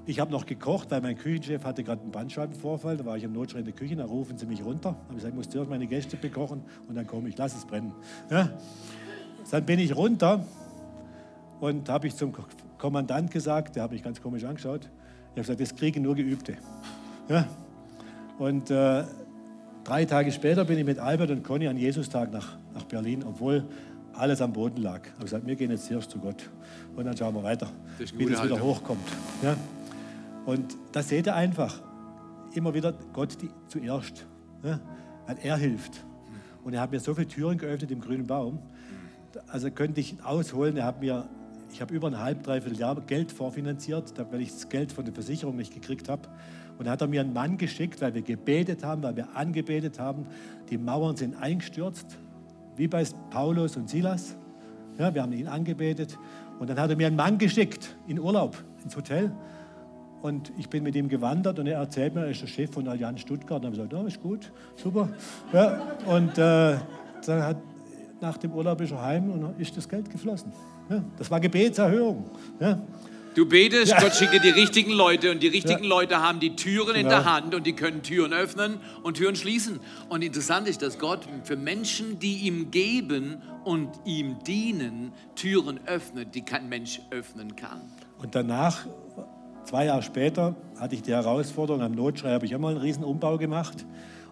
[0.07, 2.97] Ich habe noch gekocht, weil mein Küchenchef hatte gerade einen Bandscheibenvorfall.
[2.97, 4.91] Da war ich im Notschrei in der Küche, da rufen sie mich runter.
[4.91, 7.55] Da habe ich gesagt, ich muss zuerst meine Gäste bekochen und dann komme ich, lass
[7.55, 7.91] es brennen.
[8.29, 8.49] Ja?
[9.49, 10.45] Dann bin ich runter
[11.59, 12.43] und habe ich zum Ko-
[12.77, 14.81] Kommandant gesagt, der hat mich ganz komisch angeschaut.
[14.83, 16.55] Ich habe gesagt, das kriegen nur Geübte.
[17.27, 17.47] Ja?
[18.37, 19.03] Und äh,
[19.83, 23.63] drei Tage später bin ich mit Albert und Conny an Jesustag nach, nach Berlin, obwohl
[24.13, 25.01] alles am Boden lag.
[25.05, 26.49] Ich habe gesagt, wir gehen jetzt zuerst zu Gott
[26.95, 29.07] und dann schauen wir weiter, wie das wieder hochkommt.
[29.41, 29.55] Ja?
[30.45, 31.81] Und das seht ihr einfach.
[32.53, 34.25] Immer wieder Gott die, zuerst,
[34.63, 34.79] ja?
[35.27, 36.05] weil er hilft.
[36.63, 38.59] Und er hat mir so viele Türen geöffnet im grünen Baum.
[39.47, 40.77] Also könnte ich ausholen.
[40.77, 41.27] Er hat mir,
[41.71, 45.13] ich habe über ein halb, dreiviertel Jahr Geld vorfinanziert, weil ich das Geld von der
[45.13, 46.29] Versicherung nicht gekriegt habe.
[46.77, 49.99] Und dann hat er mir einen Mann geschickt, weil wir gebetet haben, weil wir angebetet
[49.99, 50.25] haben.
[50.69, 52.17] Die Mauern sind eingestürzt,
[52.75, 54.35] wie bei Paulus und Silas.
[54.97, 56.17] Ja, wir haben ihn angebetet.
[56.59, 59.31] Und dann hat er mir einen Mann geschickt in Urlaub ins Hotel.
[60.21, 62.87] Und ich bin mit ihm gewandert und er erzählt mir, er ist der Chef von
[62.87, 63.63] Allianz Stuttgart.
[63.63, 65.09] Und dann habe ich gesagt, ja, ist gut, super.
[65.53, 66.77] Ja, und äh,
[67.25, 67.57] dann hat,
[68.21, 70.51] nach dem Urlaub ist er heim und dann ist das Geld geflossen.
[70.89, 72.25] Ja, das war Gebetserhöhung.
[72.59, 72.79] Ja,
[73.35, 75.89] Du betest, Gott schickt dir die richtigen Leute und die richtigen Ja.
[75.89, 77.09] Leute haben die Türen in Genau.
[77.09, 79.81] der Hand und die können Türen öffnen und Türen schließen.
[80.07, 86.33] Und interessant ist, dass Gott für Menschen, die ihm geben und ihm dienen, Türen öffnet,
[86.33, 87.81] die kein Mensch öffnen kann.
[88.19, 88.85] Und danach,
[89.65, 93.37] zwei Jahre später, hatte ich die Herausforderung, am Notschrei habe ich einmal einen riesen Umbau
[93.37, 93.85] gemacht.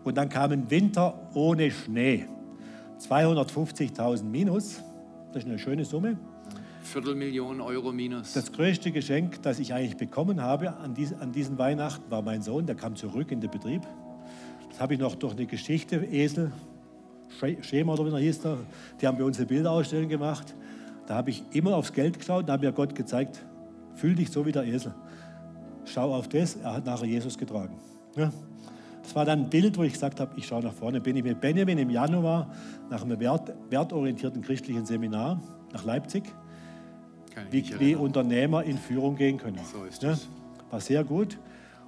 [0.04, 2.26] Und dann kam ein Winter ohne Schnee.
[3.00, 4.82] 250.000 minus.
[5.34, 6.18] Das ist eine schöne Summe.
[6.84, 8.34] Viertelmillion Euro minus.
[8.34, 12.42] Das größte Geschenk, das ich eigentlich bekommen habe an, dies, an diesen Weihnachten, war mein
[12.42, 12.66] Sohn.
[12.66, 13.82] Der kam zurück in den Betrieb.
[14.70, 16.52] Das habe ich noch durch eine Geschichte, Esel,
[17.62, 18.58] Schema oder wie er hieß, da,
[19.00, 20.54] die haben bei uns eine Bilderausstellung gemacht.
[21.08, 23.44] Da habe ich immer aufs Geld geschaut und habe mir Gott gezeigt,
[23.96, 24.94] fühl dich so wie der Esel.
[25.86, 27.78] Schau auf das, er hat nachher Jesus getragen.
[28.16, 28.32] Ja.
[29.04, 31.02] Das war dann ein Bild, wo ich gesagt habe, ich schaue nach vorne.
[31.02, 32.50] Bin ich mit Benjamin im Januar
[32.90, 35.42] nach einem wert, wertorientierten christlichen Seminar
[35.74, 36.24] nach Leipzig,
[37.52, 39.60] wie, wie, Unternehmer in Führung gehen können.
[39.72, 40.24] So ist das.
[40.24, 41.38] Ja, war sehr gut.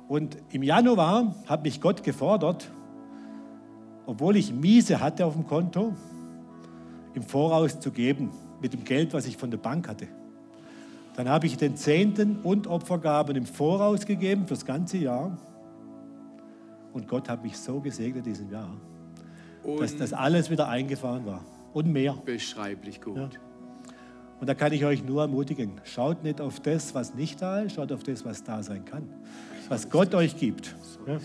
[0.07, 2.69] Und im Januar hat mich Gott gefordert,
[4.05, 5.93] obwohl ich Miese hatte auf dem Konto,
[7.13, 8.31] im Voraus zu geben
[8.61, 10.07] mit dem Geld, was ich von der Bank hatte.
[11.15, 15.37] Dann habe ich den Zehnten und Opfergaben im Voraus gegeben fürs ganze Jahr.
[16.93, 18.75] Und Gott hat mich so gesegnet diesem Jahr,
[19.79, 21.43] dass das alles wieder eingefahren war.
[21.73, 22.13] Und mehr.
[22.25, 23.17] Beschreiblich gut.
[23.17, 23.29] Ja.
[24.39, 27.75] Und da kann ich euch nur ermutigen, schaut nicht auf das, was nicht da ist,
[27.75, 29.09] schaut auf das, was da sein kann.
[29.69, 30.75] Was Gott euch gibt.
[31.07, 31.17] Ja.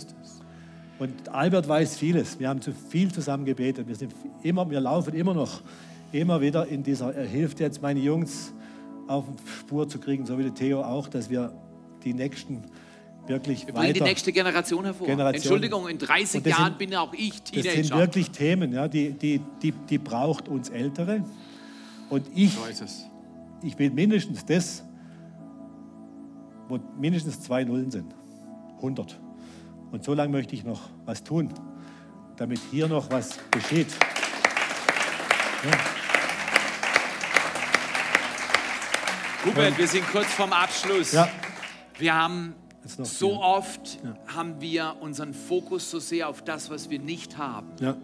[0.99, 2.39] Und Albert weiß vieles.
[2.39, 3.89] Wir haben zu viel zusammen gebetet.
[3.89, 5.63] Wir, sind immer, wir laufen immer noch,
[6.13, 8.53] immer wieder in dieser, er hilft jetzt meine Jungs
[9.11, 11.53] auf die Spur zu kriegen, so wie der Theo auch, dass wir
[12.05, 12.63] die nächsten
[13.27, 13.93] wirklich wir weiter...
[13.93, 15.07] die nächste Generation hervor.
[15.07, 15.35] Generation.
[15.35, 17.77] Entschuldigung, in 30 Jahren sind, bin auch ich Teenager.
[17.77, 21.25] Das sind wirklich Themen, ja, die, die, die, die braucht uns Ältere.
[22.09, 22.85] Und ich, so
[23.63, 24.85] ich will mindestens das,
[26.69, 28.15] wo mindestens zwei Nullen sind.
[28.77, 29.21] 100.
[29.91, 31.53] Und so lange möchte ich noch was tun,
[32.37, 33.89] damit hier noch was geschieht.
[35.65, 36.00] Ja.
[39.45, 41.13] Hubert, wir sind kurz vorm Abschluss.
[41.13, 41.29] Ja.
[41.99, 43.39] Wir haben so viel.
[43.39, 44.15] oft ja.
[44.35, 47.97] haben wir unseren Fokus so sehr auf das, was wir nicht haben, ja.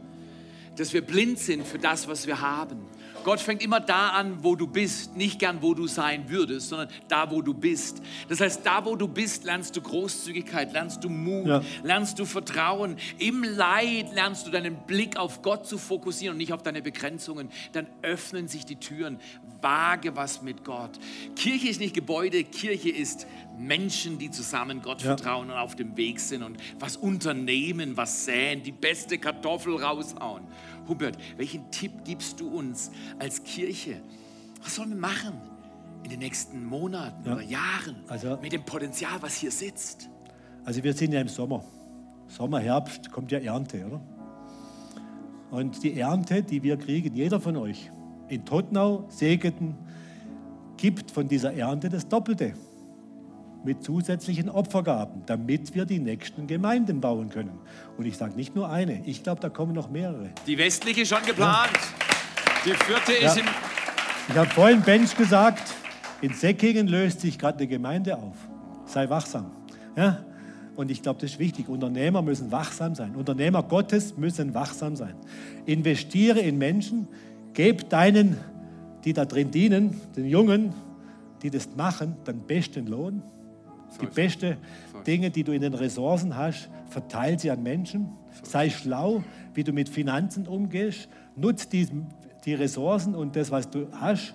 [0.76, 2.86] dass wir blind sind für das, was wir haben.
[3.26, 6.88] Gott fängt immer da an, wo du bist, nicht gern, wo du sein würdest, sondern
[7.08, 8.00] da, wo du bist.
[8.28, 11.60] Das heißt, da, wo du bist, lernst du Großzügigkeit, lernst du Mut, ja.
[11.82, 12.94] lernst du Vertrauen.
[13.18, 17.50] Im Leid lernst du deinen Blick auf Gott zu fokussieren und nicht auf deine Begrenzungen.
[17.72, 19.18] Dann öffnen sich die Türen.
[19.60, 20.92] Wage was mit Gott.
[21.34, 23.26] Kirche ist nicht Gebäude, Kirche ist
[23.58, 25.16] Menschen, die zusammen Gott ja.
[25.16, 30.44] vertrauen und auf dem Weg sind und was unternehmen, was säen, die beste Kartoffel raushauen.
[30.88, 34.00] Hubert, welchen Tipp gibst du uns als Kirche?
[34.62, 35.40] Was sollen wir machen
[36.04, 37.34] in den nächsten Monaten ja.
[37.34, 40.08] oder Jahren also, mit dem Potenzial, was hier sitzt?
[40.64, 41.64] Also wir sind ja im Sommer.
[42.28, 44.00] Sommer, Herbst kommt ja Ernte, oder?
[45.50, 47.90] Und die Ernte, die wir kriegen, jeder von euch,
[48.28, 49.76] in Tottenau, Segeten,
[50.76, 52.54] gibt von dieser Ernte das Doppelte
[53.66, 57.58] mit zusätzlichen Opfergaben, damit wir die nächsten Gemeinden bauen können.
[57.98, 60.30] Und ich sage nicht nur eine, ich glaube, da kommen noch mehrere.
[60.46, 61.72] Die westliche schon geplant.
[61.74, 62.62] Ja.
[62.64, 63.28] Die vierte ja.
[63.28, 63.44] ist im.
[64.28, 65.74] Ich habe vorhin Bench gesagt,
[66.20, 68.36] in Säckingen löst sich gerade eine Gemeinde auf.
[68.86, 69.50] Sei wachsam.
[69.96, 70.24] Ja?
[70.76, 71.68] Und ich glaube, das ist wichtig.
[71.68, 73.14] Unternehmer müssen wachsam sein.
[73.16, 75.14] Unternehmer Gottes müssen wachsam sein.
[75.64, 77.08] Investiere in Menschen,
[77.52, 78.38] gib deinen,
[79.04, 80.72] die da drin dienen, den Jungen,
[81.42, 83.22] die das machen, den besten Lohn
[84.00, 84.56] die besten
[85.06, 88.10] Dinge, die du in den Ressourcen hast, verteil sie an Menschen.
[88.42, 89.22] Sei schlau,
[89.54, 91.08] wie du mit Finanzen umgehst.
[91.34, 91.88] Nutz die,
[92.44, 94.34] die Ressourcen und das, was du hast,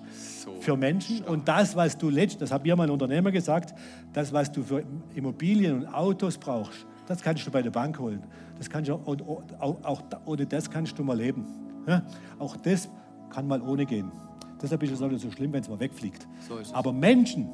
[0.60, 1.22] für Menschen.
[1.24, 3.74] Und das, was du letztlich, das hat mir mal ein Unternehmer gesagt,
[4.12, 4.82] das, was du für
[5.14, 8.22] Immobilien und Autos brauchst, das kannst du bei der Bank holen.
[8.58, 11.46] Das kannst du, auch, auch, auch ohne das kannst du mal leben.
[11.86, 12.02] Ja?
[12.38, 12.88] Auch das
[13.30, 14.12] kann mal ohne gehen.
[14.60, 16.28] Deshalb ist es auch nicht so schlimm, wenn es mal wegfliegt.
[16.48, 17.48] So Aber Menschen,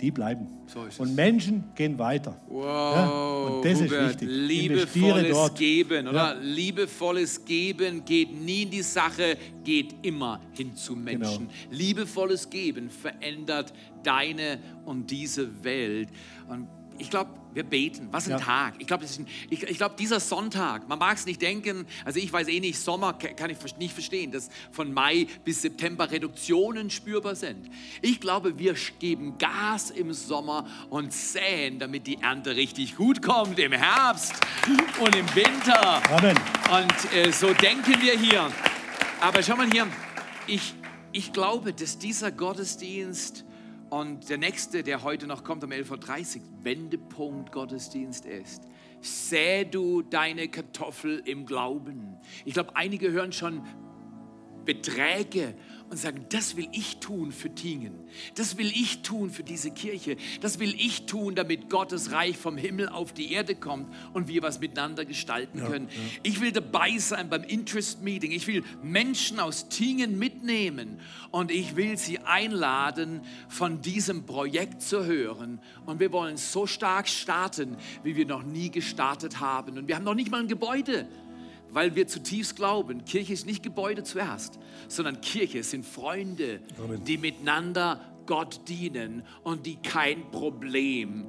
[0.00, 0.46] die bleiben.
[0.66, 2.40] So und Menschen gehen weiter.
[2.48, 4.28] Wow, ja, und das Hubert, ist wichtig.
[4.28, 6.34] Liebevolles Geben, oder?
[6.34, 6.40] Ja.
[6.40, 11.48] Liebevolles Geben geht nie in die Sache, geht immer hin zu Menschen.
[11.48, 11.70] Genau.
[11.70, 13.72] Liebevolles Geben verändert
[14.02, 16.08] deine und diese Welt.
[16.48, 16.68] Und
[16.98, 18.08] ich glaube, wir beten.
[18.10, 18.38] Was ein ja.
[18.38, 18.74] Tag.
[18.78, 19.04] Ich glaube,
[19.50, 22.78] ich, ich glaub, dieser Sonntag, man mag es nicht denken, also ich weiß eh nicht,
[22.78, 27.70] Sommer kann ich nicht verstehen, dass von Mai bis September Reduktionen spürbar sind.
[28.02, 33.58] Ich glaube, wir geben Gas im Sommer und säen, damit die Ernte richtig gut kommt
[33.58, 34.34] im Herbst
[35.00, 36.02] und im Winter.
[36.10, 36.36] Amen.
[36.72, 38.50] Und äh, so denken wir hier.
[39.20, 39.86] Aber schau mal hier,
[40.46, 40.74] ich,
[41.12, 43.43] ich glaube, dass dieser Gottesdienst
[44.00, 48.64] und der nächste, der heute noch kommt um 11.30 Uhr, Wendepunkt Gottesdienst ist.
[49.00, 52.16] Säh du deine Kartoffel im Glauben.
[52.44, 53.64] Ich glaube, einige hören schon
[54.64, 55.54] Beträge
[55.90, 57.94] und sagen, das will ich tun für Tingen.
[58.34, 60.16] Das will ich tun für diese Kirche.
[60.40, 64.42] Das will ich tun, damit Gottes Reich vom Himmel auf die Erde kommt und wir
[64.42, 65.88] was miteinander gestalten ja, können.
[65.88, 66.00] Ja.
[66.22, 68.32] Ich will dabei sein beim Interest Meeting.
[68.32, 75.04] Ich will Menschen aus Tingen mitnehmen und ich will sie einladen, von diesem Projekt zu
[75.04, 75.60] hören.
[75.86, 79.78] Und wir wollen so stark starten, wie wir noch nie gestartet haben.
[79.78, 81.08] Und wir haben noch nicht mal ein Gebäude
[81.74, 84.58] weil wir zutiefst glauben, Kirche ist nicht Gebäude zuerst,
[84.88, 87.04] sondern Kirche sind Freunde, Amen.
[87.04, 91.26] die miteinander Gott dienen und die kein Problem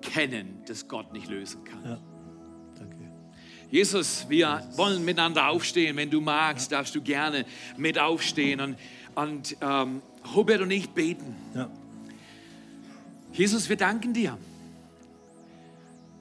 [0.00, 1.84] kennen, das Gott nicht lösen kann.
[1.84, 2.00] Ja.
[3.70, 5.96] Jesus, wir wollen miteinander aufstehen.
[5.96, 6.78] Wenn du magst, ja.
[6.78, 7.44] darfst du gerne
[7.76, 8.60] mit aufstehen.
[8.60, 8.76] Und,
[9.14, 10.00] und ähm,
[10.34, 11.36] Hubert und ich beten.
[11.54, 11.68] Ja.
[13.32, 14.38] Jesus, wir danken dir,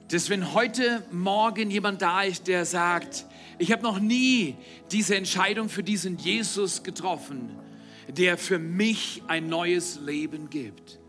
[0.09, 3.25] dass wenn heute Morgen jemand da ist, der sagt,
[3.59, 4.55] ich habe noch nie
[4.91, 7.49] diese Entscheidung für diesen Jesus getroffen,
[8.07, 10.99] der für mich ein neues Leben gibt.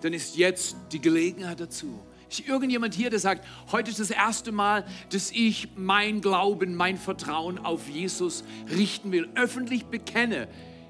[0.00, 2.00] Dann ist jetzt die Gelegenheit dazu.
[2.28, 6.96] Ist irgendjemand hier, der sagt, heute ist das erste Mal, dass ich mein Glauben, mein
[6.96, 8.44] Vertrauen auf Jesus
[8.76, 10.48] richten will, öffentlich bekenne,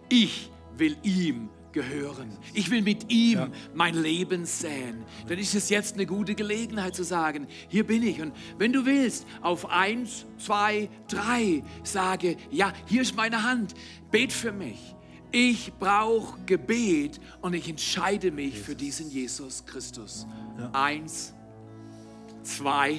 [0.08, 2.30] ich will ihm gehören.
[2.54, 3.48] Ich will mit ihm ja.
[3.74, 5.04] mein Leben säen.
[5.28, 8.22] Dann ist es jetzt eine gute Gelegenheit zu sagen, hier bin ich.
[8.22, 13.74] Und wenn du willst, auf eins, zwei, drei sage, ja, hier ist meine Hand,
[14.10, 14.94] bet für mich.
[15.32, 18.66] Ich brauche Gebet und ich entscheide mich Jesus.
[18.66, 20.26] für diesen Jesus Christus.
[20.56, 20.70] Ja.
[20.72, 21.34] Eins,
[22.44, 22.96] zwei,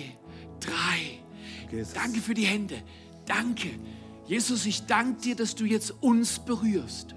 [0.59, 1.23] drei.
[1.71, 1.93] Jesus.
[1.93, 2.83] Danke für die Hände.
[3.25, 3.69] Danke.
[4.27, 7.15] Jesus, ich danke dir, dass du jetzt uns berührst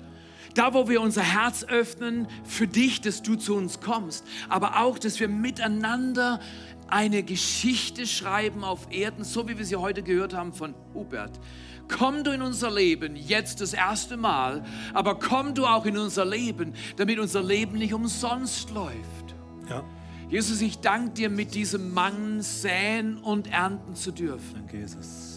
[0.58, 4.98] da, wo wir unser Herz öffnen für dich, dass du zu uns kommst, aber auch,
[4.98, 6.40] dass wir miteinander
[6.88, 11.38] eine Geschichte schreiben auf Erden, so wie wir sie heute gehört haben von Hubert.
[11.86, 16.24] Komm du in unser Leben jetzt das erste Mal, aber komm du auch in unser
[16.24, 19.34] Leben, damit unser Leben nicht umsonst läuft.
[19.70, 19.84] Ja.
[20.28, 24.54] Jesus, ich danke dir, mit diesem Mann säen und ernten zu dürfen.
[24.54, 25.27] Danke, Jesus.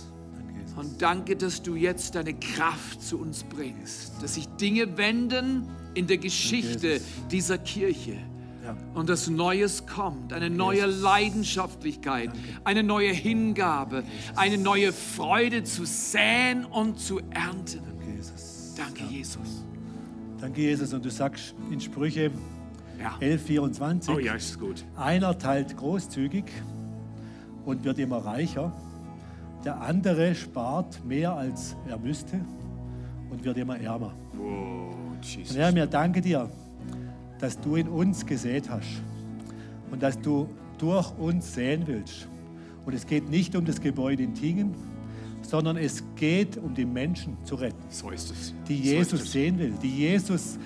[0.82, 6.07] Und danke, dass du jetzt deine Kraft zu uns bringst, dass sich Dinge wenden in
[6.07, 8.17] der Geschichte dieser Kirche.
[8.63, 8.75] Ja.
[8.95, 11.03] Und dass Neues kommt, eine neue Jesus.
[11.03, 12.39] Leidenschaftlichkeit, Danke.
[12.63, 14.38] eine neue Hingabe, Jesus.
[14.38, 17.82] eine neue Freude zu säen und zu ernten.
[17.86, 18.73] Danke, Jesus.
[18.75, 19.09] Danke, ja.
[19.09, 19.63] Jesus.
[20.39, 20.93] Danke, Jesus.
[20.93, 22.32] Und du sagst in Sprüche
[22.99, 23.17] ja.
[23.19, 24.84] 11, 24, oh, ja, ist gut.
[24.95, 26.45] einer teilt großzügig
[27.65, 28.73] und wird immer reicher.
[29.64, 32.39] Der andere spart mehr, als er müsste
[33.30, 34.14] und wird immer ärmer.
[34.39, 35.51] Oh, Jesus.
[35.51, 36.49] Und Herr, mir danke dir,
[37.39, 39.01] dass du in uns gesät hast
[39.91, 40.47] und dass du
[40.78, 42.28] durch uns säen willst.
[42.86, 44.74] Und es geht nicht um das Gebäude in Tingen,
[45.43, 47.84] sondern es geht um die Menschen zu retten.
[47.89, 48.53] So ist es.
[48.68, 50.57] Die Jesus so sehen will, die Jesus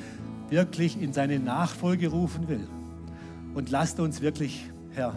[0.50, 2.68] wirklich in seine Nachfolge rufen will.
[3.54, 5.14] Und lasst uns wirklich, Herr,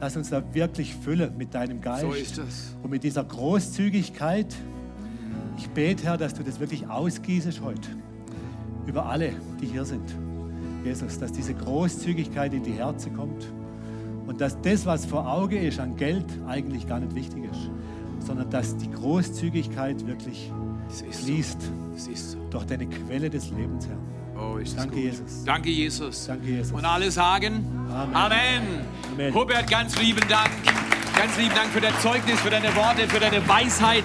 [0.00, 2.02] Lass uns da wirklich füllen mit deinem Geist.
[2.02, 2.76] So ist es.
[2.82, 4.54] Und mit dieser Großzügigkeit.
[5.56, 7.88] Ich bete, Herr, dass du das wirklich ausgießest heute.
[8.86, 10.14] Über alle, die hier sind.
[10.84, 13.50] Jesus, dass diese Großzügigkeit in die Herzen kommt.
[14.26, 17.70] Und dass das, was vor Auge ist an Geld, eigentlich gar nicht wichtig ist.
[18.26, 20.52] Sondern dass die Großzügigkeit wirklich
[21.10, 21.62] fließt.
[21.96, 22.12] So.
[22.14, 22.38] So.
[22.50, 23.96] Durch deine Quelle des Lebens, Herr.
[24.38, 25.04] Oh, ist Danke, gut.
[25.04, 25.44] Jesus.
[25.44, 26.26] Danke, Jesus.
[26.26, 26.72] Danke, Jesus.
[26.72, 28.14] Und alle sagen Amen.
[28.14, 28.62] Amen.
[29.12, 29.34] Amen.
[29.34, 30.50] Hubert, ganz lieben Dank.
[31.16, 34.04] Ganz lieben Dank für dein Zeugnis, für deine Worte, für deine Weisheit,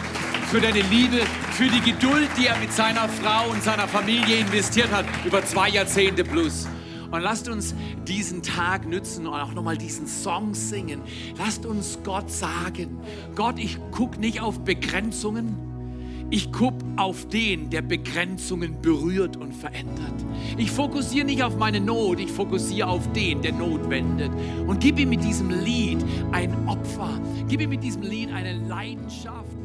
[0.50, 1.18] für deine Liebe,
[1.52, 5.70] für die Geduld, die er mit seiner Frau und seiner Familie investiert hat, über zwei
[5.70, 6.68] Jahrzehnte plus.
[7.12, 7.76] Und lasst uns
[8.08, 11.02] diesen Tag nützen und auch nochmal diesen Song singen.
[11.38, 13.02] Lasst uns Gott sagen,
[13.36, 15.71] Gott, ich gucke nicht auf Begrenzungen,
[16.32, 20.26] ich gucke auf den, der Begrenzungen berührt und verändert.
[20.58, 24.32] Ich fokussiere nicht auf meine Not, ich fokussiere auf den, der Not wendet.
[24.66, 26.00] Und gib ihm mit diesem Lied
[26.32, 27.20] ein Opfer.
[27.50, 29.58] Gib ihm mit diesem Lied eine Leidenschaft,